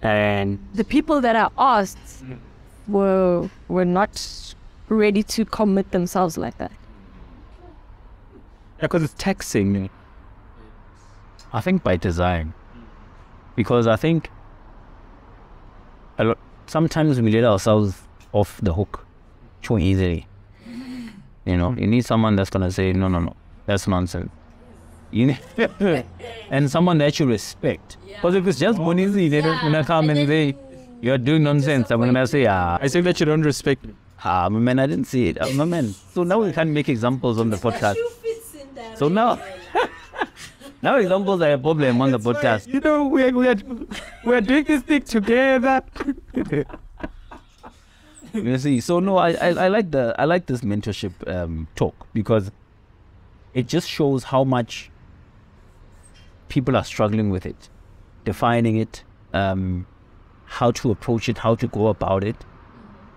[0.00, 2.24] and the people that I asked
[2.86, 4.54] were were not
[4.88, 6.72] ready to commit themselves like that.
[8.80, 9.90] because it's taxing.
[11.52, 12.54] I think by design,
[13.56, 14.30] because I think
[16.18, 16.38] a lot,
[16.68, 18.00] sometimes we let ourselves
[18.32, 19.06] off the hook
[19.62, 20.26] too easily.
[21.44, 23.34] You know, you need someone that's gonna say, no, no, no,
[23.66, 24.30] that's nonsense.
[25.10, 25.40] You need,
[26.50, 27.96] and someone that you respect.
[28.06, 30.54] Because if it's just one easy, they're gonna come and say,
[31.00, 31.90] you're doing nonsense.
[31.90, 33.94] I'm gonna say, ah, I say that you don't respect me.
[34.24, 35.38] ah, my man, I didn't see it.
[35.40, 35.94] Ah, my man.
[36.12, 37.96] So now we can't make examples on the podcast.
[38.96, 39.38] So now,
[40.82, 42.66] now examples are a problem on the podcast.
[42.66, 43.56] You know, we're, we're,
[44.24, 45.82] we're doing this thing together.
[48.34, 52.06] You see, so no, I, I, I like the I like this mentorship um, talk
[52.12, 52.50] because
[53.54, 54.90] it just shows how much
[56.48, 57.68] people are struggling with it,
[58.24, 59.02] defining it,
[59.32, 59.86] um,
[60.44, 62.36] how to approach it, how to go about it.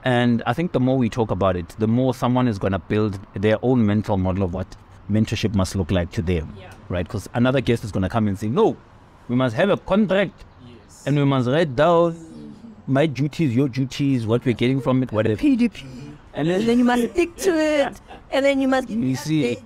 [0.04, 2.80] And I think the more we talk about it, the more someone is going to
[2.80, 4.76] build their own mental model of what
[5.12, 6.56] mentorship must look like to them,
[6.92, 7.06] right?
[7.08, 8.78] Because another guest is going to come and say, no,
[9.28, 10.44] we must have a contract
[11.06, 12.54] and we must write down
[12.88, 15.42] my duties, your duties, what we're getting from it, whatever.
[15.42, 15.84] PDP.
[16.34, 18.02] And And then then you must stick to it.
[18.32, 18.90] And then you must.
[18.90, 19.58] you see,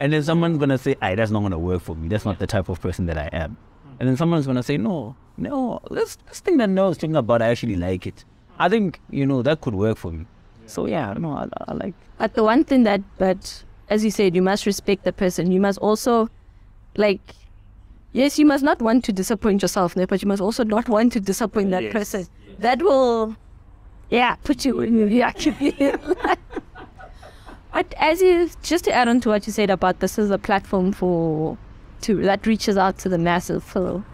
[0.00, 2.08] and then someone's gonna say, "Aye, that's not gonna work for me.
[2.08, 3.96] That's not the type of person that I am." Hmm.
[4.00, 7.48] And then someone's gonna say, "No, no, this this thing that Noah's talking about, I
[7.48, 8.24] actually like it.
[8.58, 10.24] I think you know that could work for me."
[10.64, 11.92] So yeah, no, I, I like.
[12.16, 15.52] But the one thing that, but as you said, you must respect the person.
[15.52, 16.30] You must also,
[16.96, 17.20] like,
[18.12, 21.20] yes, you must not want to disappoint yourself, but you must also not want to
[21.20, 21.92] disappoint that Yes.
[21.92, 22.26] person.
[22.58, 23.36] That will,
[24.10, 25.08] yeah, put you in your
[27.72, 30.38] But as you, just to add on to what you said about this is a
[30.38, 31.58] platform for,
[32.02, 33.64] to that reaches out to the masses.
[33.64, 34.04] So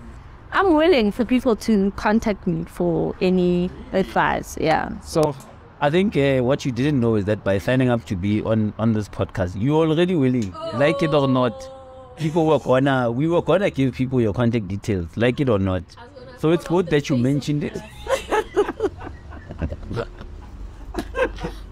[0.52, 4.56] I'm willing for people to contact me for any advice.
[4.58, 4.98] Yeah.
[5.00, 5.34] So,
[5.82, 8.72] I think uh, what you didn't know is that by signing up to be on
[8.78, 11.70] on this podcast, you're already willing, like it or not.
[12.20, 15.82] People were gonna, we were gonna give people your contact details, like it or not.
[16.38, 17.76] So it's good that you mentioned it.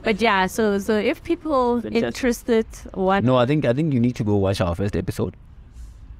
[0.03, 2.05] But yeah, so so if people Fantastic.
[2.07, 5.35] interested, what No, I think I think you need to go watch our first episode,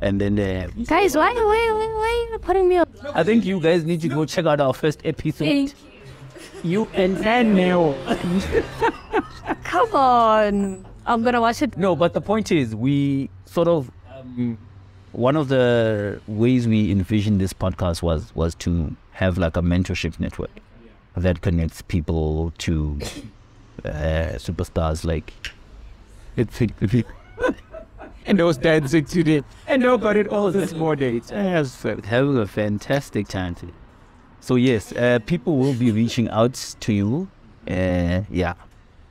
[0.03, 2.89] and then uh, guys, why why why, why are you putting me up?
[3.15, 5.73] I think you guys need to go check out our first episode.
[6.63, 7.97] you and Daniel.
[9.65, 11.79] Come on, I'm gonna watch it.
[11.79, 13.91] No, but the point is, we sort of
[14.39, 14.59] um,
[15.13, 20.19] one of the ways we envisioned this podcast was was to have like a mentorship
[20.21, 20.51] network
[21.17, 22.99] that connects people to
[23.85, 25.33] uh, superstars like.
[26.37, 26.61] It's
[28.27, 29.43] And those dancing today.
[29.67, 31.23] And I got it all this morning.
[31.31, 31.83] Yes.
[31.83, 33.73] having a fantastic time today.
[34.41, 37.29] So yes, uh, people will be reaching out to you.
[37.67, 38.55] Uh, yeah,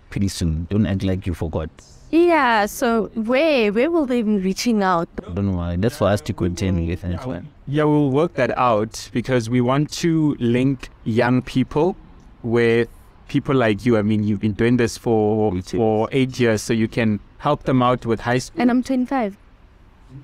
[0.10, 0.68] pretty soon.
[0.70, 1.70] Don't act like you forgot.
[2.10, 5.10] Yeah, so where where will they be reaching out?
[5.28, 5.76] I don't worry.
[5.76, 7.44] That's for us to continue with as well.
[7.68, 11.98] Yeah, we'll work that out because we want to link young people
[12.44, 12.88] with
[13.28, 13.98] people like you.
[13.98, 17.64] I mean, you've been doing this for Me for eight years, so you can help
[17.64, 18.62] them out with high school.
[18.62, 19.38] And I'm 25.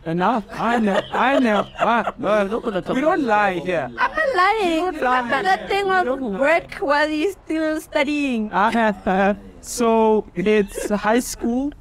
[0.06, 0.46] Enough.
[0.52, 1.02] I know.
[1.12, 1.68] I know.
[1.80, 3.92] Ah, ah, we don't lie here.
[3.98, 5.44] I'm not lying.
[5.44, 8.50] That thing will work while you're still studying.
[9.64, 11.72] So it's high school.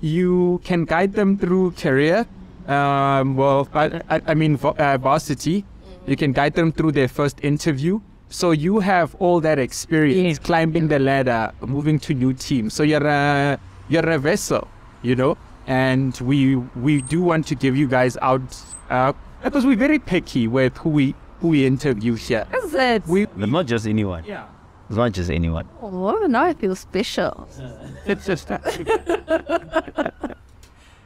[0.00, 2.26] You can guide them through career.
[2.66, 5.64] Um, well, I, I, I mean, uh, varsity.
[6.06, 8.00] You can guide them through their first interview.
[8.28, 12.74] So you have all that experience climbing the ladder, moving to new teams.
[12.74, 13.58] So you're a
[13.88, 14.66] you're a vessel,
[15.02, 15.36] you know.
[15.68, 18.42] And we we do want to give you guys out
[18.90, 19.12] uh,
[19.44, 22.46] because we're very picky with who we who we interview here.
[22.52, 23.06] Is it?
[23.06, 24.24] We But not just anyone.
[24.26, 24.46] yeah.
[24.88, 25.68] It's not just anyone.
[25.82, 27.48] Oh, now I feel special.
[28.06, 28.48] It's just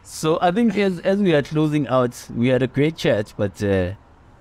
[0.02, 3.62] So I think as, as we are closing out, we had a great chat, but
[3.62, 3.92] uh,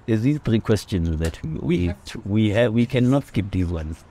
[0.08, 1.94] there's these three questions that we we
[2.26, 4.04] we, have, we cannot skip these ones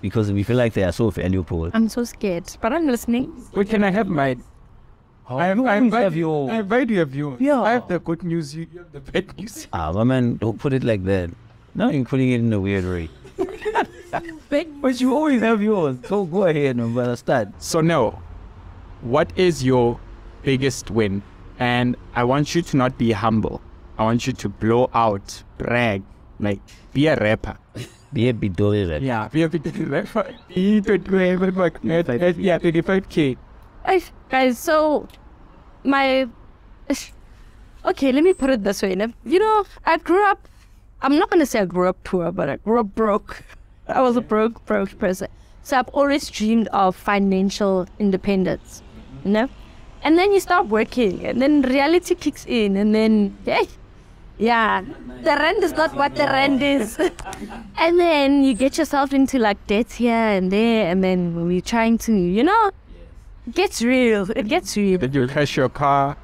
[0.00, 1.70] because we feel like they are so valuable.
[1.74, 3.32] I'm so scared, but I'm listening.
[3.54, 4.42] Wait, can I have mine?
[5.28, 7.40] I have, you I invite, have your- I invite you have yours.
[7.40, 7.62] Yeah.
[7.62, 9.68] I have the good news, you you have the bad news.
[9.72, 11.30] Ah, my man, don't put it like that.
[11.74, 13.08] Now you're putting it in a weird way.
[14.80, 15.96] But you always have yours.
[16.06, 17.16] So go ahead, my brother.
[17.16, 17.48] Start.
[17.62, 18.22] So now,
[19.02, 19.98] what is your
[20.42, 21.22] biggest win?
[21.58, 23.60] And I want you to not be humble.
[23.98, 26.02] I want you to blow out, brag,
[26.40, 26.60] like
[26.92, 27.56] be a rapper.
[28.12, 29.02] Be a bit dory right?
[29.02, 30.32] Yeah, be a bit rapper.
[30.48, 33.36] Be 25, like, yeah, 25k.
[33.84, 35.08] I, guys, so
[35.82, 36.28] my
[37.84, 38.96] okay, let me put it this way.
[39.24, 40.48] You know, I grew up.
[41.02, 43.42] I'm not gonna say I grew up poor, but I grew up broke.
[43.88, 45.28] I was a broke, broke person.
[45.62, 48.82] So I've always dreamed of financial independence.
[49.24, 49.48] You know,
[50.02, 53.66] and then you start working, and then reality kicks in, and then hey,
[54.36, 54.82] Yeah,
[55.22, 56.98] the rent is not what the rent is.
[57.78, 61.60] and then you get yourself into like debt here and there, and then when we're
[61.62, 62.70] trying to, you know,
[63.46, 64.30] it gets real.
[64.30, 64.98] It gets real.
[64.98, 66.16] Then you crash your car.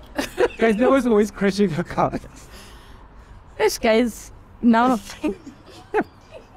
[0.58, 2.18] Guys, there was always crashing your car.
[3.58, 4.32] This guy's
[4.62, 4.98] now.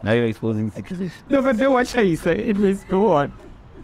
[0.03, 1.13] Now you're exposing secrets.
[1.29, 2.37] No, but then what shall you say?
[2.37, 3.31] It means go on.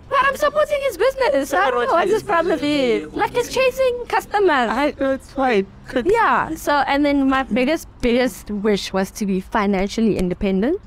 [0.09, 1.53] But I'm supporting his business.
[1.53, 3.13] I don't know what his problem is.
[3.13, 4.49] Like he's chasing customers.
[4.49, 5.67] I know it's fine.
[6.05, 6.55] Yeah.
[6.55, 10.79] So, and then my biggest, biggest wish was to be financially independent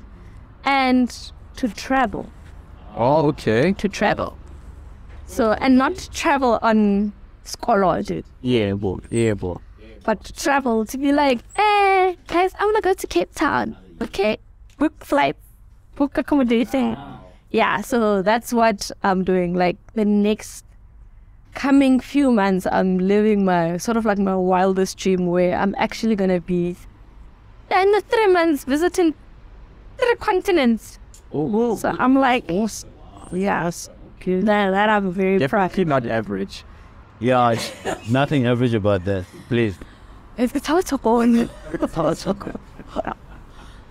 [0.65, 1.09] and
[1.57, 2.29] to travel.
[2.95, 3.73] Oh, okay.
[3.73, 4.37] To travel.
[5.27, 7.13] So, and not travel on
[7.43, 8.99] scholarship, Yeah, boy.
[9.11, 9.57] Yeah, boy.
[10.03, 13.77] but to travel to be like, eh, guys, I want to go to Cape Town.
[14.01, 14.39] Okay.
[14.81, 15.35] Book flight,
[15.95, 16.97] book accommodation.
[17.51, 17.81] Yeah.
[17.81, 19.53] So that's what I'm doing.
[19.53, 20.65] Like the next
[21.53, 26.15] coming few months, I'm living my sort of like my wildest dream where I'm actually
[26.15, 26.75] going to be
[27.69, 29.13] in the three months visiting
[29.99, 30.97] three continents.
[31.31, 33.87] Oh, So I'm like, yes,
[34.25, 35.67] that, that I'm very proud.
[35.67, 36.63] definitely not average.
[37.19, 37.55] Yeah,
[38.09, 39.25] nothing average about that.
[39.47, 39.75] Please.
[40.37, 41.49] It's how it's going.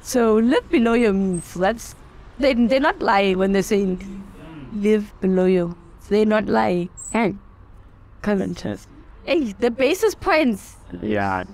[0.03, 1.55] So live below your means.
[1.55, 1.94] That's
[2.38, 4.01] they they're not lying when they're saying
[4.72, 5.76] live below you.
[6.09, 6.88] They're not lying.
[7.12, 7.34] Hey,
[8.22, 8.64] current.
[9.24, 11.44] Hey, the basis points Yeah.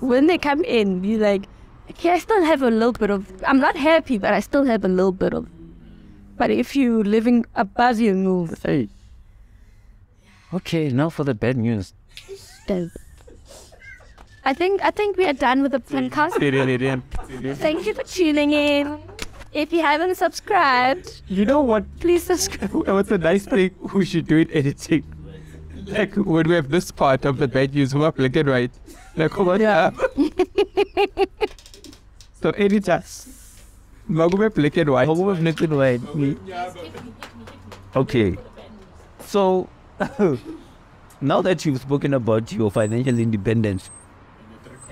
[0.00, 1.44] when they come in, you like,
[1.90, 3.30] okay, I still have a little bit of.
[3.46, 5.46] I'm not happy, but I still have a little bit of.
[6.36, 8.88] But if you living above your means, Hey.
[10.52, 11.94] Okay, now for the bad news.
[12.66, 12.90] then
[14.44, 16.32] I think I think we are done with the podcast.
[17.56, 18.98] Thank you for tuning in.
[19.52, 21.84] If you haven't subscribed, You know what?
[22.00, 22.72] please subscribe.
[22.88, 25.04] What's a nice thing we should do in editing?
[25.86, 28.70] Like when we have this part of the bad news, we are black and white.
[29.16, 29.90] Like, come on, Yeah.
[32.40, 33.02] so anytime.
[34.10, 35.06] Magube black and white.
[35.06, 36.00] How about Nathan White?
[37.94, 38.36] Okay.
[39.20, 39.68] So,
[41.20, 43.90] now that you've spoken about your financial independence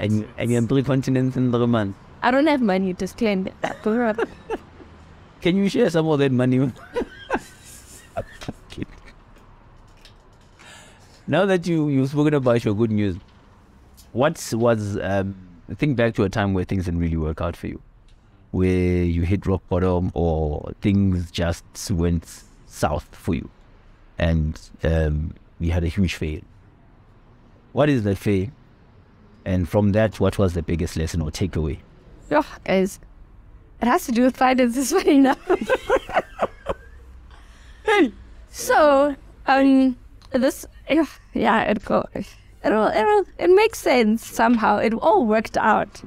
[0.01, 3.53] and, and you're in three continents in three months, I don't have money to spend.
[5.41, 6.59] can you share some of that money?
[11.27, 13.17] now that you, you've spoken about your good news,
[14.13, 15.37] what was, um,
[15.77, 17.81] think back to a time where things didn't really work out for you?
[18.51, 23.49] Where you hit rock bottom or things just went south for you
[24.19, 26.41] and um, you had a huge fail.
[27.73, 28.49] What is that fail?
[29.51, 31.81] And from that, what was the biggest lesson or takeaway?
[32.31, 33.01] Oh, guys,
[33.83, 35.41] it has to do with finances funny enough.
[38.49, 39.17] so,
[39.49, 39.99] um,
[40.31, 42.07] this, yeah, yeah, it go,
[42.65, 44.77] it'll, it'll, it makes sense somehow.
[44.77, 46.01] It all worked out,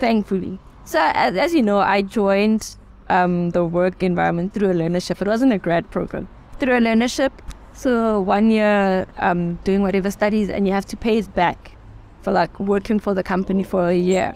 [0.00, 0.58] thankfully.
[0.84, 2.74] So, as, as you know, I joined
[3.08, 5.22] um, the work environment through a learnership.
[5.22, 6.26] It wasn't a grad program.
[6.58, 7.30] Through a learnership,
[7.72, 11.73] so one year um, doing whatever studies, and you have to pay it back
[12.24, 14.34] for like working for the company for a year.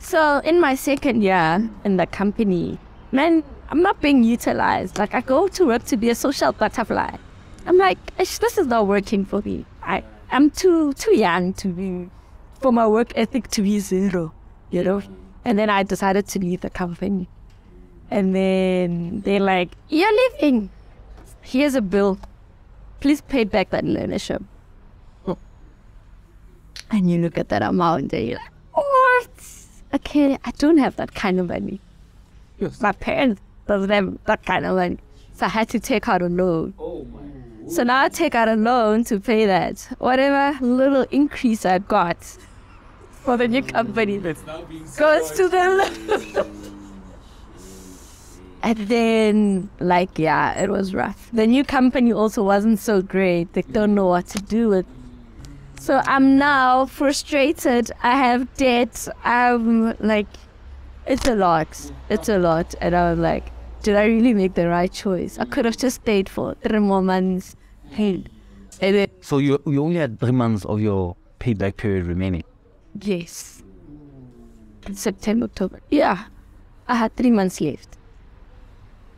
[0.00, 2.78] So in my second year in the company,
[3.12, 4.98] man, I'm not being utilized.
[4.98, 7.16] Like I go to work to be a social butterfly.
[7.66, 9.64] I'm like, this is not working for me.
[9.82, 12.10] I I'm too too young to be
[12.60, 14.32] for my work ethic to be zero,
[14.70, 15.02] you know.
[15.44, 17.28] And then I decided to leave the company.
[18.10, 20.70] And then they're like, You're leaving.
[21.40, 22.18] Here's a bill.
[23.00, 24.42] Please pay back that learnership.
[26.90, 29.28] And you look at that amount and you're like, What?
[29.94, 31.80] Okay, I don't have that kind of money.
[32.80, 34.98] My parents doesn't have that kind of money.
[35.34, 36.74] So I had to take out a loan.
[37.68, 39.80] So now I take out a loan to pay that.
[39.98, 42.16] Whatever little increase I got
[43.10, 46.72] for the new company goes to the loan.
[48.62, 51.28] and then, like, yeah, it was rough.
[51.32, 53.52] The new company also wasn't so great.
[53.52, 54.86] They don't know what to do with
[55.78, 57.90] so I'm now frustrated.
[58.02, 59.08] I have debt.
[59.24, 60.26] I'm like,
[61.06, 61.68] it's a lot.
[62.10, 62.74] It's a lot.
[62.80, 63.50] And I was like,
[63.82, 65.38] did I really make the right choice?
[65.38, 67.54] I could have just stayed for three more months.
[67.96, 68.28] And
[68.80, 72.42] then, So you you only had three months of your payback period remaining.
[73.00, 73.62] yes.
[74.92, 75.80] September, October.
[75.90, 76.24] Yeah.
[76.86, 77.96] I had three months left.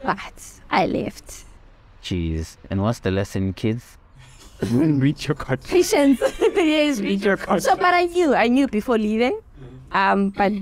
[0.03, 1.45] But I left.
[2.03, 2.57] Jeez.
[2.71, 3.98] And what's the lesson, kids?
[4.71, 5.63] Reach your cut.
[5.65, 6.21] Patience.
[6.41, 7.63] yes, Reach your cut.
[7.63, 9.41] So, but I knew, I knew before leaving.
[9.93, 10.53] Um, but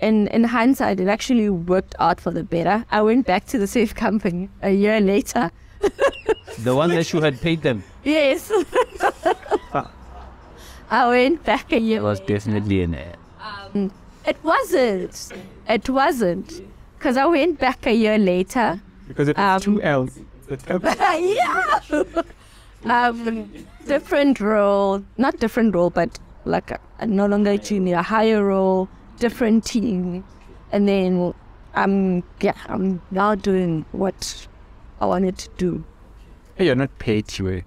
[0.00, 2.84] in in hindsight, it actually worked out for the better.
[2.90, 5.50] I went back to the safe company a year later.
[6.58, 7.82] The one that you had paid them.
[8.04, 8.50] Yes.
[10.90, 11.80] I went back a year.
[11.80, 12.02] It year.
[12.02, 13.16] was definitely an ad.
[14.26, 15.32] It wasn't.
[15.68, 16.62] It wasn't.
[16.98, 18.80] Because I went back a year later.
[19.08, 20.18] Because it's Um, two L's.
[20.48, 20.58] The
[21.20, 22.22] yeah.
[22.90, 28.88] Um, different role, not different role, but like a, a no longer junior, higher role,
[29.18, 30.24] different team,
[30.72, 31.34] and then
[31.74, 34.46] I'm yeah, I'm now doing what
[35.00, 35.84] I wanted to do.
[36.54, 37.64] Hey, you're not paid to it.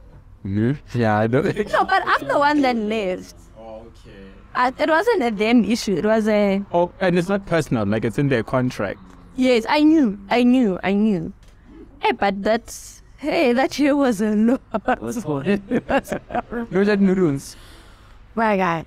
[0.96, 1.42] Yeah, I know.
[1.72, 3.36] No, but I'm the one that left.
[3.60, 4.12] okay.
[4.56, 5.96] I, it wasn't a them issue.
[5.96, 9.00] It was a Oh, and it's not personal, like it's in their contract.
[9.36, 9.66] yes.
[9.70, 11.34] I knew, I knew, I knew.
[12.00, 14.62] Hey, but that's hey, that year was a lot.
[15.02, 17.56] Was Those are noodles.
[18.36, 18.86] My guy.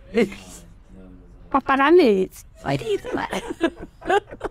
[1.51, 2.45] Paparazzi.
[2.63, 4.51] Why do you do that?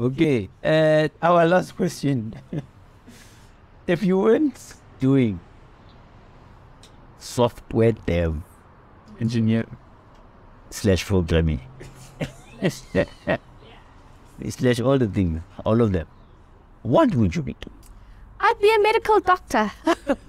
[0.00, 2.34] Okay, uh, our last question.
[3.86, 5.38] if you weren't doing
[7.18, 8.34] software dev
[9.20, 9.64] Engineer.
[10.70, 11.60] slash programming
[14.48, 16.06] slash all the things, all of them,
[16.82, 17.81] what would you be doing?
[18.42, 19.70] I'd be a medical doctor.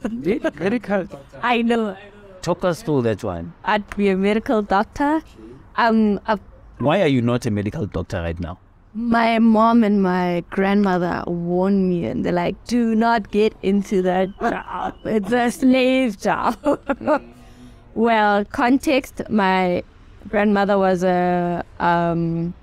[0.10, 1.06] Medical.
[1.06, 1.40] doctor.
[1.42, 1.98] I know.
[2.42, 3.54] Talk us through that one.
[3.64, 5.22] I'd be a medical doctor.
[5.76, 6.20] Um,
[6.78, 8.60] Why are you not a medical doctor right now?
[8.96, 14.30] my mom and my grandmother warned me, and they're like, "Do not get into that
[14.40, 14.94] job.
[15.04, 16.56] It's a slave job."
[17.96, 19.84] well, context: my
[20.30, 22.54] grandmother was a um,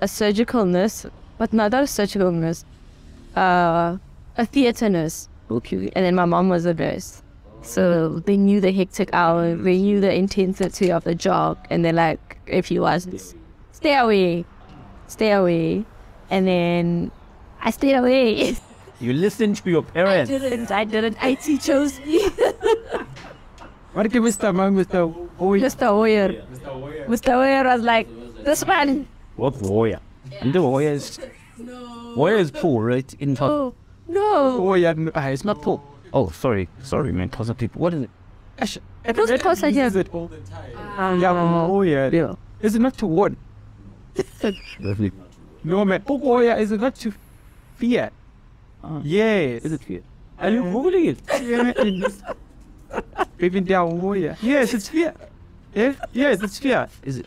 [0.00, 1.04] a surgical nurse,
[1.38, 2.64] but not a surgical nurse,
[3.34, 3.96] uh,
[4.36, 5.28] a theater nurse.
[5.50, 7.22] Okay, and then my mom was a nurse.
[7.62, 11.92] So they knew the hectic hour, they knew the intensity of the job, and they're
[11.92, 13.34] like, if you wasn't,
[13.72, 14.44] stay away,
[15.08, 15.84] stay away.
[16.30, 17.10] And then
[17.60, 18.56] I stayed away.
[18.98, 20.30] You listen to your parents.
[20.30, 21.18] I didn't, I didn't.
[21.20, 22.30] IT chose me.
[23.92, 24.54] What give Mr.
[24.54, 25.12] Mang, Mr.
[25.38, 25.88] Oh, Mr.
[25.88, 26.28] Hoyer.
[27.08, 27.32] Mr.
[27.32, 28.06] Hoyer was like,
[28.44, 29.06] this man,
[29.36, 30.00] What warrior?
[30.40, 31.18] And the warrior is
[32.14, 33.14] warrior is poor, right?
[33.20, 33.74] In oh,
[34.08, 34.58] no.
[34.68, 35.80] Oh, yeah, no, ah, it's not poor.
[36.12, 37.28] Oh, sorry, sorry, man.
[37.28, 37.80] Cause of people.
[37.80, 38.10] What is it?
[38.58, 38.78] Ash-
[39.14, 40.00] Those Red clothes are uses here.
[40.02, 41.20] it all the time.
[41.20, 42.08] Yeah, oh, yeah.
[42.10, 42.34] Yeah.
[42.60, 43.36] Is it not to warn?
[44.80, 45.12] Lovely.
[45.64, 46.02] No, man.
[46.08, 47.12] Oh, yeah, is it not to
[47.76, 48.10] fear?
[48.82, 49.00] Ah.
[49.04, 49.64] Yes.
[49.64, 50.02] Is it fear?
[50.38, 53.04] Are you googling it?
[53.40, 54.36] Even down, oh, yeah.
[54.40, 55.12] Yes, it's fear.
[55.74, 56.88] Yes, yes, it's fear.
[57.02, 57.26] Is it?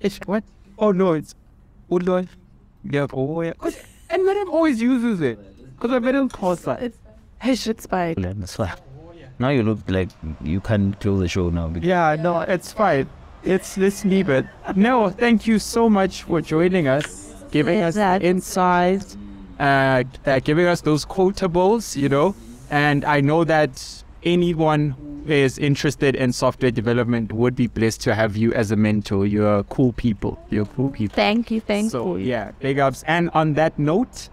[0.00, 0.44] It's what?
[0.78, 1.34] Oh, no, it's.
[1.90, 2.28] Oh, Lord.
[2.84, 3.54] Yeah, oh, yeah.
[4.10, 5.38] And Madam always uses it.
[5.78, 6.82] Because I Madam calls that.
[6.82, 6.98] It's,
[7.40, 8.14] hey, shit's fine.
[8.18, 8.72] That's fine.
[9.38, 10.08] Now you look like
[10.42, 11.68] you can't kill the show now.
[11.68, 13.08] Because Yeah, no, it's fine.
[13.44, 14.44] It's let's leave it.
[14.74, 19.16] No, thank you so much for joining us, giving us Exact- insights,
[19.60, 22.34] uh, uh, giving us those quotables, you know.
[22.70, 24.90] And I know that anyone
[25.24, 29.24] who is interested in software development would be blessed to have you as a mentor.
[29.24, 30.36] You're cool people.
[30.50, 31.14] You're cool people.
[31.14, 32.26] Thank you, thank So you.
[32.26, 33.04] yeah, big ups.
[33.06, 34.30] And on that note,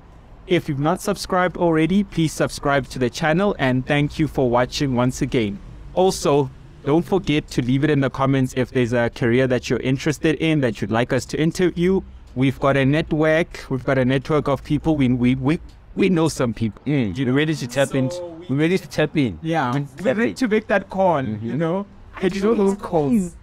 [0.48, 4.96] if you've not subscribed already, please subscribe to the channel and thank you for watching
[4.96, 5.60] once again.
[5.94, 6.50] Also,
[6.84, 10.36] don't forget to leave it in the comments if there's a career that you're interested
[10.36, 12.02] in that you'd like us to interview.
[12.36, 13.66] We've got a network.
[13.70, 14.96] We've got a network of people.
[14.98, 15.60] We we we,
[15.96, 16.82] we know some people.
[16.86, 18.12] Mm, you're ready to tap in.
[18.50, 19.40] We're ready to tap in.
[19.42, 21.24] Yeah, we're ready to make that call.
[21.24, 21.88] You know,
[22.20, 23.36] hey, do you know those calls?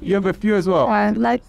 [0.00, 0.88] You have a few as well.
[0.88, 1.42] Uh, like,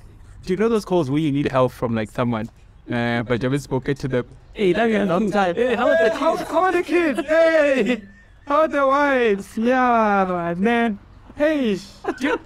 [0.45, 2.49] Do you know those calls where you need help from like someone,
[2.89, 4.25] uh, but you haven't spoken to them?
[4.59, 5.55] Hey, that's a long time.
[5.55, 6.49] Hey, how are the kids?
[6.51, 7.19] How are the kids?
[7.25, 8.01] Hey,
[8.45, 9.57] how are the wives?
[9.57, 10.99] Yeah, man.
[11.37, 11.77] Hey,
[12.19, 12.37] you,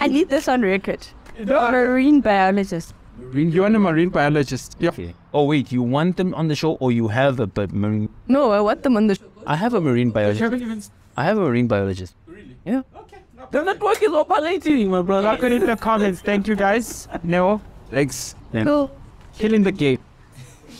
[0.00, 1.06] I need this on record.
[1.38, 2.94] you know, Marine biologist.
[3.32, 4.74] you want a marine biologist?
[4.80, 4.88] Yeah.
[4.88, 5.14] Okay.
[5.32, 8.08] Oh wait, you want them on the show or you have a but marine?
[8.26, 9.30] No, I want them on the show.
[9.46, 10.90] I have a marine biologist.
[11.16, 12.16] I have a marine biologist.
[12.26, 12.56] Really?
[12.64, 12.82] Yeah.
[12.96, 13.18] Okay.
[13.52, 15.28] The network is operating, my brother.
[15.28, 16.22] Drop it in the comments.
[16.22, 17.06] Thank you guys.
[17.22, 18.34] No, thanks.
[18.52, 18.64] Yeah.
[18.64, 18.90] Cool.
[19.38, 20.00] Killing the game.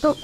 [0.05, 0.19] So,